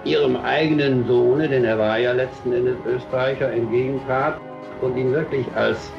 ihrem 0.07 0.37
eigenen 0.37 1.07
Sohne, 1.07 1.49
denn 1.49 1.64
er 1.64 1.79
war 1.79 1.99
ja 1.99 2.12
letzten 2.12 2.53
Endes 2.53 2.77
Österreicher, 2.87 3.53
entgegentrat 3.53 4.40
und 4.81 4.97
ihn 4.97 5.12
wirklich 5.12 5.47
als 5.55 5.90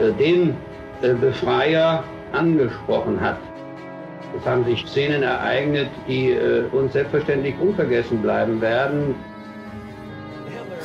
äh, 0.00 0.12
den 0.12 0.56
äh, 1.02 1.14
Befreier 1.14 2.02
angesprochen 2.32 3.20
hat. 3.20 3.38
Es 4.36 4.44
haben 4.44 4.64
sich 4.64 4.84
Szenen 4.86 5.22
ereignet, 5.22 5.88
die 6.08 6.32
äh, 6.32 6.64
uns 6.72 6.92
selbstverständlich 6.92 7.54
unvergessen 7.60 8.20
bleiben 8.20 8.60
werden. 8.60 9.14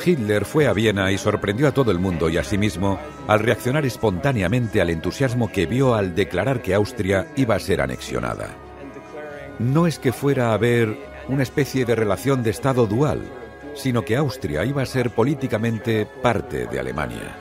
Hitler 0.02 0.46
fue 0.46 0.66
a 0.66 0.72
Viena 0.72 1.12
y 1.12 1.18
sorprendió 1.18 1.68
a 1.68 1.72
todo 1.72 1.90
el 1.90 1.98
mundo 1.98 2.30
y 2.30 2.38
a 2.38 2.44
sí 2.44 2.56
mismo 2.56 2.98
al 3.26 3.40
reaccionar 3.40 3.84
espontáneamente 3.84 4.80
al 4.80 4.88
entusiasmo 4.88 5.52
que 5.52 5.66
vio 5.66 5.94
al 5.94 6.14
declarar 6.14 6.62
que 6.62 6.74
Austria 6.74 7.26
iba 7.36 7.56
a 7.56 7.58
ser 7.58 7.82
anexionada. 7.82 8.48
No 9.58 9.86
es 9.86 9.98
que 9.98 10.12
fuera 10.12 10.50
a 10.50 10.54
haber 10.54 10.96
una 11.30 11.44
especie 11.44 11.84
de 11.84 11.94
relación 11.94 12.42
de 12.42 12.50
Estado 12.50 12.86
dual, 12.86 13.22
sino 13.74 14.04
que 14.04 14.16
Austria 14.16 14.64
iba 14.64 14.82
a 14.82 14.86
ser 14.86 15.10
políticamente 15.10 16.04
parte 16.04 16.66
de 16.66 16.80
Alemania. 16.80 17.36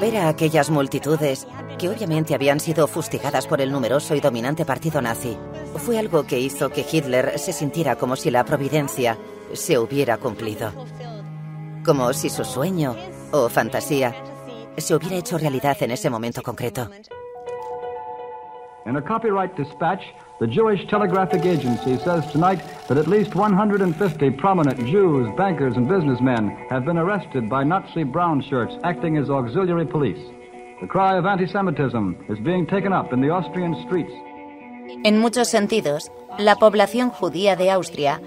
Ver 0.00 0.16
a 0.18 0.28
aquellas 0.28 0.70
multitudes, 0.70 1.46
que 1.76 1.88
obviamente 1.88 2.34
habían 2.34 2.60
sido 2.60 2.86
fustigadas 2.86 3.46
por 3.46 3.60
el 3.60 3.70
numeroso 3.70 4.14
y 4.14 4.20
dominante 4.20 4.64
partido 4.64 5.00
nazi, 5.00 5.36
fue 5.76 5.98
algo 5.98 6.24
que 6.24 6.38
hizo 6.38 6.70
que 6.70 6.84
Hitler 6.90 7.38
se 7.38 7.52
sintiera 7.52 7.96
como 7.96 8.16
si 8.16 8.30
la 8.30 8.44
providencia 8.44 9.18
se 9.52 9.78
hubiera 9.78 10.18
cumplido. 10.18 10.72
Como 11.84 12.12
si 12.12 12.30
su 12.30 12.44
sueño 12.44 12.96
o 13.32 13.48
fantasía 13.48 14.14
se 14.76 14.94
hubiera 14.94 15.16
hecho 15.16 15.38
realidad 15.38 15.76
en 15.80 15.90
ese 15.90 16.10
momento 16.10 16.42
concreto. 16.42 16.88
In 18.86 18.96
a 18.96 19.02
copyright 19.02 19.56
dispatch, 19.56 20.02
the 20.40 20.46
Jewish 20.46 20.86
Telegraphic 20.88 21.46
Agency 21.46 21.96
says 22.04 22.22
tonight 22.32 22.60
that 22.88 22.98
at 22.98 23.06
least 23.06 23.34
150 23.34 24.30
prominent 24.32 24.78
Jews, 24.86 25.26
bankers, 25.38 25.74
and 25.76 25.88
businessmen 25.88 26.50
have 26.68 26.84
been 26.84 26.98
arrested 26.98 27.48
by 27.48 27.64
Nazi 27.64 28.04
brown 28.04 28.42
shirts 28.42 28.74
acting 28.84 29.16
as 29.16 29.30
auxiliary 29.30 29.86
police. 29.86 30.20
The 30.84 30.88
cry 30.88 31.16
of 31.16 31.24
anti 31.24 31.46
Semitism 31.46 32.14
is 32.28 32.38
being 32.40 32.66
taken 32.66 32.92
up 32.92 33.14
in 33.14 33.22
the 33.22 33.30
Austrian 33.30 33.74
streets. 33.86 34.12
En 35.02 35.18
muchos 35.18 35.48
sentidos, 35.48 36.12
la 36.38 36.56
población 36.56 37.08
judía 37.08 37.56
de 37.56 37.70
Austria 37.70 38.20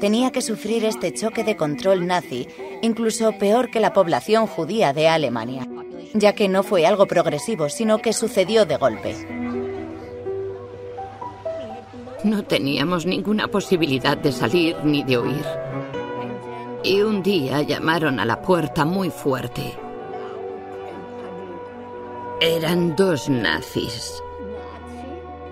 tenía 0.00 0.32
que 0.32 0.42
sufrir 0.42 0.84
este 0.84 1.14
choque 1.14 1.44
de 1.44 1.56
control 1.56 2.08
nazi, 2.08 2.48
incluso 2.82 3.30
peor 3.38 3.70
que 3.70 3.78
la 3.78 3.92
población 3.92 4.48
judía 4.48 4.92
de 4.92 5.06
Alemania, 5.06 5.68
ya 6.12 6.32
que 6.32 6.48
no 6.48 6.64
fue 6.64 6.84
algo 6.84 7.06
progresivo, 7.06 7.68
sino 7.68 7.98
que 7.98 8.12
sucedió 8.12 8.66
de 8.66 8.76
golpe. 8.76 9.14
No 12.24 12.42
teníamos 12.42 13.06
ninguna 13.06 13.46
posibilidad 13.46 14.16
de 14.16 14.32
salir 14.32 14.76
ni 14.82 15.04
de 15.04 15.16
huir. 15.16 15.46
Y 16.82 17.02
un 17.02 17.22
día 17.22 17.62
llamaron 17.62 18.18
a 18.18 18.24
la 18.24 18.42
puerta 18.42 18.84
muy 18.84 19.10
fuerte. 19.10 19.89
Eran 22.42 22.96
dos 22.96 23.28
nazis. 23.28 24.22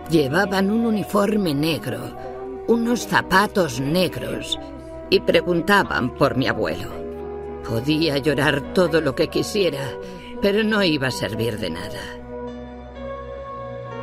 Llevaban 0.09 0.71
un 0.71 0.87
uniforme 0.87 1.53
negro, 1.53 1.99
unos 2.67 3.07
zapatos 3.07 3.79
negros 3.79 4.59
y 5.11 5.21
preguntaban 5.21 6.15
por 6.15 6.39
mi 6.39 6.47
abuelo. 6.47 6.89
Podía 7.69 8.17
llorar 8.17 8.73
todo 8.73 9.03
lo 9.03 9.15
que 9.15 9.29
quisiera, 9.29 9.83
pero 10.41 10.65
no 10.65 10.83
iba 10.83 11.09
a 11.09 11.11
servir 11.11 11.59
de 11.59 11.69
nada. 11.69 12.01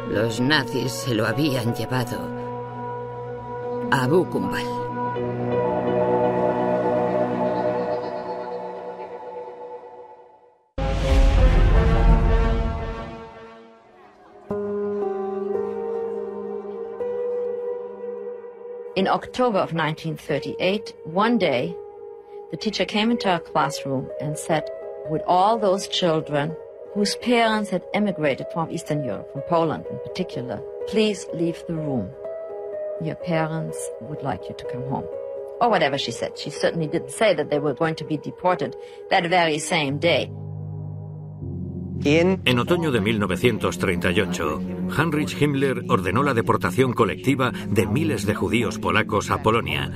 Los 0.07 0.39
nazis 0.39 0.91
se 0.91 1.15
lo 1.15 1.25
habían 1.25 1.73
llevado 1.73 2.19
a 3.89 4.05
Buchenwald. 4.05 4.84
In 18.95 19.09
October 19.09 19.57
of 19.57 19.73
1938, 19.73 20.93
one 21.03 21.37
day, 21.37 21.75
the 22.51 22.55
teacher 22.55 22.85
came 22.85 23.11
into 23.11 23.29
our 23.29 23.41
classroom 23.41 24.09
and 24.21 24.37
said, 24.37 24.69
with 25.09 25.21
all 25.27 25.57
those 25.57 25.89
children 25.89 26.55
whose 26.93 27.17
parents 27.17 27.69
had 27.69 27.83
emigrated 27.93 28.47
from 28.53 28.71
Eastern 28.71 29.03
Europe, 29.03 29.29
from 29.33 29.41
Poland 29.49 29.85
in 29.91 29.99
particular, 29.99 30.61
please 30.87 31.27
leave 31.33 31.61
the 31.67 31.75
room. 31.75 32.09
Your 33.03 33.15
parents 33.15 33.77
would 33.99 34.23
like 34.23 34.47
you 34.47 34.55
to 34.57 34.65
come 34.71 34.83
home. 34.83 35.03
Or 35.59 35.69
whatever 35.69 35.97
she 35.97 36.11
said. 36.11 36.37
She 36.37 36.49
certainly 36.49 36.87
didn't 36.87 37.11
say 37.11 37.33
that 37.33 37.49
they 37.49 37.59
were 37.59 37.73
going 37.73 37.95
to 37.95 38.05
be 38.05 38.15
deported 38.15 38.77
that 39.09 39.27
very 39.27 39.59
same 39.59 39.97
day. 39.97 40.31
En 42.03 42.59
otoño 42.59 42.91
de 42.91 43.01
1938, 43.01 44.61
Heinrich 44.97 45.41
Himmler 45.41 45.83
ordenó 45.87 46.23
la 46.23 46.33
deportación 46.33 46.93
colectiva 46.93 47.51
de 47.69 47.87
miles 47.87 48.25
de 48.25 48.35
judíos 48.35 48.77
polacos 48.77 49.31
a 49.31 49.41
Polonia, 49.41 49.91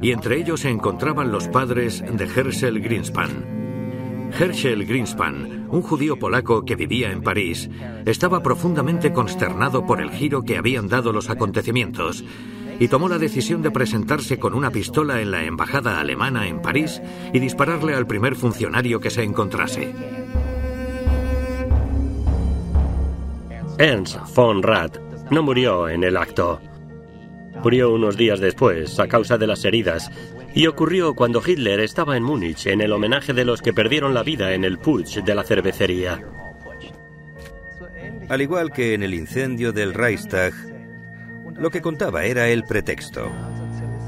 y 0.00 0.12
entre 0.12 0.38
ellos 0.38 0.60
se 0.60 0.70
encontraban 0.70 1.32
los 1.32 1.48
padres 1.48 2.04
de 2.08 2.24
Herschel 2.24 2.80
Greenspan. 2.80 4.30
Herschel 4.38 4.86
Greenspan, 4.86 5.66
un 5.70 5.82
judío 5.82 6.18
polaco 6.18 6.64
que 6.64 6.76
vivía 6.76 7.10
en 7.10 7.22
París, 7.22 7.68
estaba 8.04 8.42
profundamente 8.42 9.12
consternado 9.12 9.84
por 9.84 10.00
el 10.00 10.10
giro 10.10 10.42
que 10.42 10.58
habían 10.58 10.88
dado 10.88 11.12
los 11.12 11.30
acontecimientos 11.30 12.24
y 12.78 12.88
tomó 12.88 13.08
la 13.08 13.18
decisión 13.18 13.62
de 13.62 13.70
presentarse 13.70 14.38
con 14.38 14.54
una 14.54 14.70
pistola 14.70 15.20
en 15.20 15.30
la 15.30 15.44
embajada 15.44 15.98
alemana 15.98 16.46
en 16.46 16.62
París 16.62 17.02
y 17.32 17.40
dispararle 17.40 17.94
al 17.94 18.06
primer 18.06 18.36
funcionario 18.36 19.00
que 19.00 19.10
se 19.10 19.24
encontrase. 19.24 19.94
Ernst 23.78 24.16
von 24.34 24.60
Rath 24.60 24.98
no 25.30 25.40
murió 25.40 25.88
en 25.88 26.02
el 26.02 26.16
acto. 26.16 26.60
Murió 27.62 27.92
unos 27.92 28.16
días 28.16 28.40
después 28.40 28.98
a 28.98 29.06
causa 29.06 29.38
de 29.38 29.46
las 29.46 29.64
heridas 29.64 30.10
y 30.52 30.66
ocurrió 30.66 31.14
cuando 31.14 31.40
Hitler 31.46 31.78
estaba 31.78 32.16
en 32.16 32.24
Múnich 32.24 32.66
en 32.66 32.80
el 32.80 32.90
homenaje 32.90 33.32
de 33.32 33.44
los 33.44 33.62
que 33.62 33.72
perdieron 33.72 34.14
la 34.14 34.24
vida 34.24 34.52
en 34.52 34.64
el 34.64 34.78
putsch 34.78 35.18
de 35.18 35.32
la 35.32 35.44
cervecería. 35.44 36.20
Al 38.28 38.42
igual 38.42 38.72
que 38.72 38.94
en 38.94 39.04
el 39.04 39.14
incendio 39.14 39.72
del 39.72 39.94
Reichstag, 39.94 40.54
lo 41.56 41.70
que 41.70 41.80
contaba 41.80 42.24
era 42.24 42.48
el 42.48 42.64
pretexto. 42.64 43.30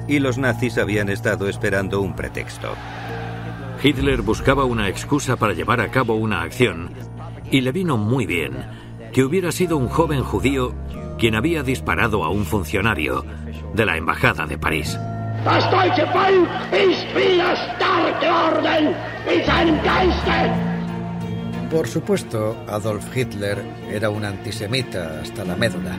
Y 0.08 0.18
los 0.18 0.36
nazis 0.36 0.78
habían 0.78 1.08
estado 1.08 1.48
esperando 1.48 2.00
un 2.00 2.16
pretexto. 2.16 2.74
Hitler 3.80 4.22
buscaba 4.22 4.64
una 4.64 4.88
excusa 4.88 5.36
para 5.36 5.52
llevar 5.52 5.80
a 5.80 5.92
cabo 5.92 6.16
una 6.16 6.42
acción 6.42 6.90
y 7.52 7.60
le 7.60 7.70
vino 7.70 7.96
muy 7.96 8.26
bien 8.26 8.79
que 9.12 9.24
hubiera 9.24 9.52
sido 9.52 9.76
un 9.76 9.88
joven 9.88 10.22
judío 10.22 10.74
quien 11.18 11.34
había 11.34 11.62
disparado 11.62 12.24
a 12.24 12.30
un 12.30 12.44
funcionario 12.44 13.24
de 13.74 13.86
la 13.86 13.96
embajada 13.96 14.46
de 14.46 14.58
París. 14.58 14.98
Das 15.44 15.70
deutsche 15.70 16.04
Volk 16.12 16.48
ist 16.72 17.06
wieder 17.14 17.56
stark 17.56 18.20
geworden 18.20 18.94
in 19.26 19.44
seinem 19.44 19.82
Geiste. 19.82 20.70
Por 21.70 21.86
supuesto, 21.86 22.56
Adolf 22.68 23.16
Hitler 23.16 23.58
era 23.90 24.11
un 24.11 24.24
antisemita 24.24 25.20
hasta 25.20 25.44
la 25.44 25.56
médula. 25.56 25.96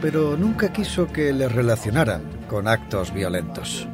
Pero 0.00 0.36
nunca 0.36 0.72
quiso 0.72 1.06
que 1.06 1.32
le 1.32 1.48
relacionaran 1.48 2.22
con 2.48 2.66
actos 2.66 3.12
violentos. 3.12 3.86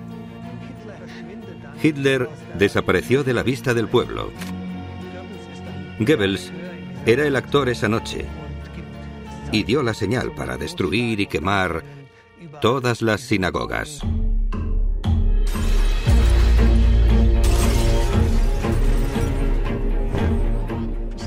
Hitler 1.83 2.29
desapareció 2.57 3.25
de 3.25 3.35
la 3.35 3.43
vista 3.43 3.75
del 3.75 3.89
pueblo. 3.89 4.31
Goebbels 5.99 6.53
era 7.07 7.27
el 7.27 7.37
actor 7.37 7.69
esa 7.69 7.89
noche 7.89 8.25
y 9.53 9.63
dio 9.65 9.83
la 9.83 9.93
señal 9.93 10.33
para 10.33 10.57
destruir 10.57 11.21
y 11.21 11.27
quemar 11.27 11.85
todas 12.61 13.03
las 13.03 13.21
sinagogas. 13.21 14.01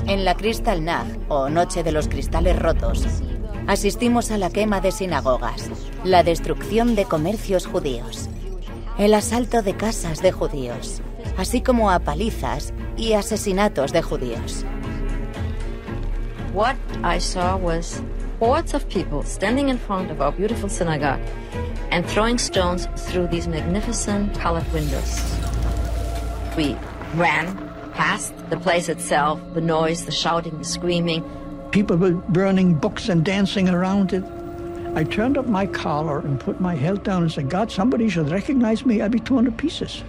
En 0.06 0.24
la 0.24 0.34
Kristallnacht, 0.34 1.16
o 1.28 1.48
Noche 1.48 1.82
de 1.82 1.92
los 1.92 2.08
Cristales 2.08 2.58
Rotos, 2.58 3.06
asistimos 3.66 4.30
a 4.30 4.38
la 4.38 4.50
quema 4.50 4.80
de 4.80 4.90
sinagogas, 4.90 5.70
la 6.02 6.22
destrucción 6.22 6.96
de 6.96 7.04
comercios 7.04 7.66
judíos, 7.66 8.28
el 8.98 9.14
asalto 9.14 9.62
de 9.62 9.76
casas 9.76 10.22
de 10.22 10.32
judíos, 10.32 11.02
así 11.36 11.60
como 11.60 11.90
a 11.90 12.00
palizas 12.00 12.72
y 12.96 13.12
asesinatos 13.12 13.92
de 13.92 14.02
judíos. 14.02 14.64
What 16.52 16.76
I 17.02 17.18
saw 17.18 17.56
was 17.56 18.02
hordes 18.38 18.72
of 18.72 18.88
people 18.88 19.22
standing 19.22 19.68
in 19.68 19.76
front 19.76 20.10
of 20.10 20.22
our 20.22 20.32
beautiful 20.32 20.68
synagogue 20.68 21.20
and 21.90 22.08
throwing 22.08 22.38
stones 22.38 22.88
through 22.96 23.28
these 23.28 23.46
magnificent 23.46 24.34
colored 24.38 24.70
windows. 24.72 25.20
We 26.56 26.74
ran 27.14 27.54
past 27.92 28.32
the 28.48 28.56
place 28.56 28.88
itself, 28.88 29.40
the 29.52 29.60
noise, 29.60 30.06
the 30.06 30.12
shouting, 30.12 30.56
the 30.58 30.64
screaming. 30.64 31.22
People 31.70 31.96
were 31.96 32.12
burning 32.12 32.74
books 32.74 33.08
and 33.08 33.24
dancing 33.24 33.68
around 33.68 34.12
it. 34.14 34.24
I 34.94 35.04
turned 35.04 35.36
up 35.36 35.46
my 35.46 35.66
collar 35.66 36.20
and 36.20 36.40
put 36.40 36.60
my 36.60 36.74
head 36.74 37.02
down 37.02 37.22
and 37.22 37.30
said, 37.30 37.50
God, 37.50 37.70
somebody 37.70 38.08
should 38.08 38.30
recognize 38.30 38.86
me. 38.86 39.02
I'd 39.02 39.12
be 39.12 39.20
torn 39.20 39.44
to 39.44 39.52
pieces. 39.52 40.02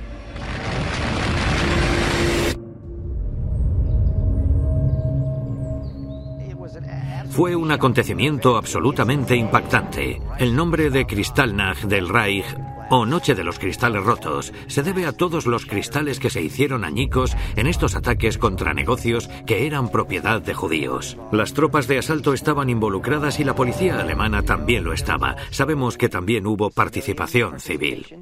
Fue 7.39 7.55
un 7.55 7.71
acontecimiento 7.71 8.57
absolutamente 8.57 9.33
impactante. 9.33 10.21
El 10.39 10.53
nombre 10.57 10.89
de 10.89 11.07
Kristallnacht 11.07 11.83
del 11.85 12.09
Reich 12.09 12.43
o 12.89 13.05
Noche 13.05 13.33
de 13.33 13.45
los 13.45 13.59
Cristales 13.59 14.03
Rotos 14.03 14.51
se 14.67 14.83
debe 14.83 15.05
a 15.05 15.13
todos 15.13 15.45
los 15.45 15.65
cristales 15.65 16.19
que 16.19 16.29
se 16.29 16.41
hicieron 16.41 16.83
añicos 16.83 17.37
en 17.55 17.67
estos 17.67 17.95
ataques 17.95 18.37
contra 18.37 18.73
negocios 18.73 19.29
que 19.45 19.65
eran 19.65 19.87
propiedad 19.87 20.41
de 20.41 20.53
judíos. 20.53 21.15
Las 21.31 21.53
tropas 21.53 21.87
de 21.87 21.99
asalto 21.99 22.33
estaban 22.33 22.69
involucradas 22.69 23.39
y 23.39 23.45
la 23.45 23.55
policía 23.55 24.01
alemana 24.01 24.43
también 24.43 24.83
lo 24.83 24.91
estaba. 24.91 25.37
Sabemos 25.49 25.97
que 25.97 26.09
también 26.09 26.45
hubo 26.45 26.69
participación 26.69 27.61
civil. 27.61 28.17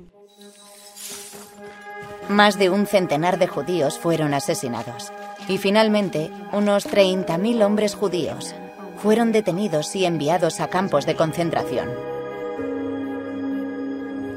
Más 2.30 2.60
de 2.60 2.70
un 2.70 2.86
centenar 2.86 3.40
de 3.40 3.48
judíos 3.48 3.98
fueron 3.98 4.36
asesinados. 4.36 5.12
Y 5.48 5.58
finalmente, 5.58 6.30
unos 6.52 6.86
30.000 6.88 7.66
hombres 7.66 7.96
judíos 7.96 8.54
fueron 8.98 9.32
detenidos 9.32 9.96
y 9.96 10.06
enviados 10.06 10.60
a 10.60 10.68
campos 10.68 11.06
de 11.06 11.16
concentración. 11.16 11.90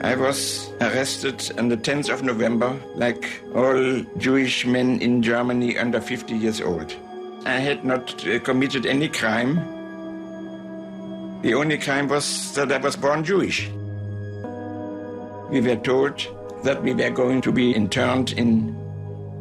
I 0.02 0.14
was 0.14 0.72
arrested 0.80 1.52
on 1.58 1.68
the 1.68 1.76
10th 1.76 2.10
of 2.10 2.22
November, 2.22 2.74
like 2.94 3.42
all 3.54 4.02
Jewish 4.16 4.64
men 4.64 4.98
in 5.02 5.22
Germany 5.22 5.76
under 5.76 6.00
50 6.00 6.34
years 6.34 6.60
old. 6.62 6.96
I 7.44 7.58
had 7.58 7.84
not 7.84 8.26
uh, 8.26 8.38
committed 8.40 8.86
any 8.86 9.08
crime. 9.08 9.56
The 11.42 11.54
only 11.54 11.76
crime 11.76 12.08
was 12.08 12.54
that 12.54 12.72
I 12.72 12.78
was 12.78 12.96
born 12.96 13.24
Jewish. 13.24 13.68
We 15.50 15.60
were 15.60 15.76
told 15.76 16.26
that 16.64 16.82
we 16.82 16.94
were 16.94 17.10
going 17.10 17.42
to 17.42 17.52
be 17.52 17.72
interned 17.72 18.32
in 18.32 18.76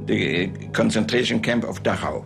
the 0.06 0.48
concentration 0.74 1.40
camp 1.40 1.64
of 1.64 1.84
Dachau. 1.84 2.26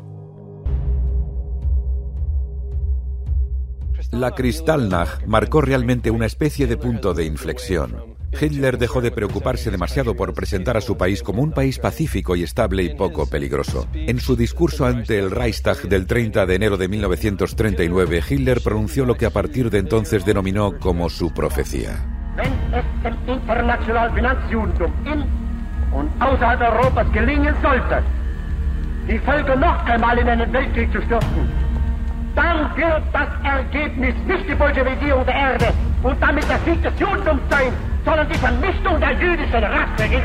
La 4.14 4.30
Kristallnacht 4.30 5.26
marcó 5.26 5.60
realmente 5.60 6.12
una 6.12 6.28
especie 6.28 6.68
de 6.68 6.78
punto 6.78 7.16
de 7.16 7.26
inflexión. 7.26 8.16
Hitler 8.40 8.78
dejó 8.78 9.02
de 9.02 9.10
preocuparse 9.10 9.72
demasiado 9.72 10.16
por 10.16 10.36
presentar 10.36 10.78
a 10.78 10.82
su 10.82 10.98
país 10.98 11.24
como 11.24 11.42
un 11.42 11.52
país 11.52 11.80
pacífico 11.80 12.36
y 12.36 12.44
estable 12.44 12.84
y 12.84 12.94
poco 12.94 13.28
peligroso. 13.28 13.88
En 13.92 14.20
su 14.20 14.36
discurso 14.36 14.86
ante 14.86 15.18
el 15.18 15.32
Reichstag 15.32 15.82
del 15.90 16.06
30 16.06 16.46
de 16.46 16.56
enero 16.56 16.78
de 16.78 16.90
1939, 16.90 18.22
Hitler 18.30 18.62
pronunció 18.62 19.04
lo 19.06 19.16
que 19.16 19.26
a 19.26 19.32
partir 19.32 19.72
de 19.72 19.80
entonces 19.80 20.24
denominó 20.26 20.78
como 20.78 21.10
su 21.10 21.34
profecía. 21.34 22.06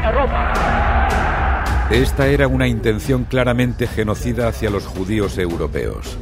Europa. 0.04 1.08
Esta 1.90 2.26
era 2.26 2.48
una 2.48 2.66
intención 2.66 3.24
claramente 3.24 3.86
genocida 3.86 4.48
hacia 4.48 4.70
los 4.70 4.86
judíos 4.86 5.38
europeos. 5.38 6.18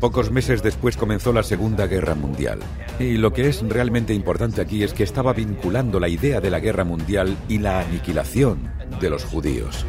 Pocos 0.00 0.30
meses 0.30 0.62
después 0.62 0.96
comenzó 0.96 1.32
la 1.32 1.42
Segunda 1.42 1.86
Guerra 1.86 2.14
Mundial. 2.14 2.60
Y 3.00 3.16
lo 3.16 3.32
que 3.32 3.48
es 3.48 3.62
realmente 3.68 4.14
importante 4.14 4.60
aquí 4.60 4.84
es 4.84 4.94
que 4.94 5.02
estaba 5.02 5.32
vinculando 5.32 5.98
la 5.98 6.08
idea 6.08 6.40
de 6.40 6.50
la 6.50 6.60
guerra 6.60 6.84
mundial 6.84 7.36
y 7.48 7.58
la 7.58 7.80
aniquilación 7.80 8.70
de 9.00 9.10
los 9.10 9.24
judíos. 9.24 9.84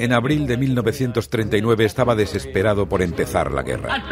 En 0.00 0.14
abril 0.14 0.46
de 0.46 0.56
1939 0.56 1.84
estaba 1.84 2.14
desesperado 2.14 2.88
por 2.88 3.02
empezar 3.02 3.52
la 3.52 3.62
guerra. 3.62 4.02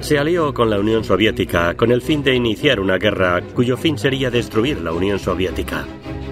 Se 0.00 0.18
alió 0.18 0.54
con 0.54 0.70
la 0.70 0.80
Unión 0.80 1.04
Soviética 1.04 1.74
con 1.74 1.92
el 1.92 2.00
fin 2.00 2.22
de 2.22 2.34
iniciar 2.34 2.80
una 2.80 2.96
guerra 2.96 3.42
cuyo 3.54 3.76
fin 3.76 3.98
sería 3.98 4.30
destruir 4.30 4.80
la 4.80 4.92
Unión 4.92 5.18
Soviética. 5.18 5.84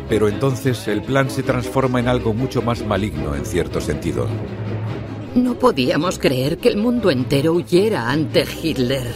Pero 0.09 0.27
entonces 0.27 0.89
el 0.89 1.03
plan 1.03 1.29
se 1.29 1.43
transforma 1.43 2.01
en 2.01 2.09
algo 2.09 2.33
mucho 2.33 2.63
más 2.63 2.83
maligno 2.83 3.35
en 3.35 3.45
cierto 3.45 3.79
sentido. 3.83 4.27
No 5.35 5.59
podíamos 5.59 6.19
creer 6.19 6.57
que 6.57 6.71
el 6.71 6.79
mundo 6.79 7.11
entero 7.11 7.53
huyera 7.53 8.09
ante 8.09 8.47
Hitler. 8.63 9.13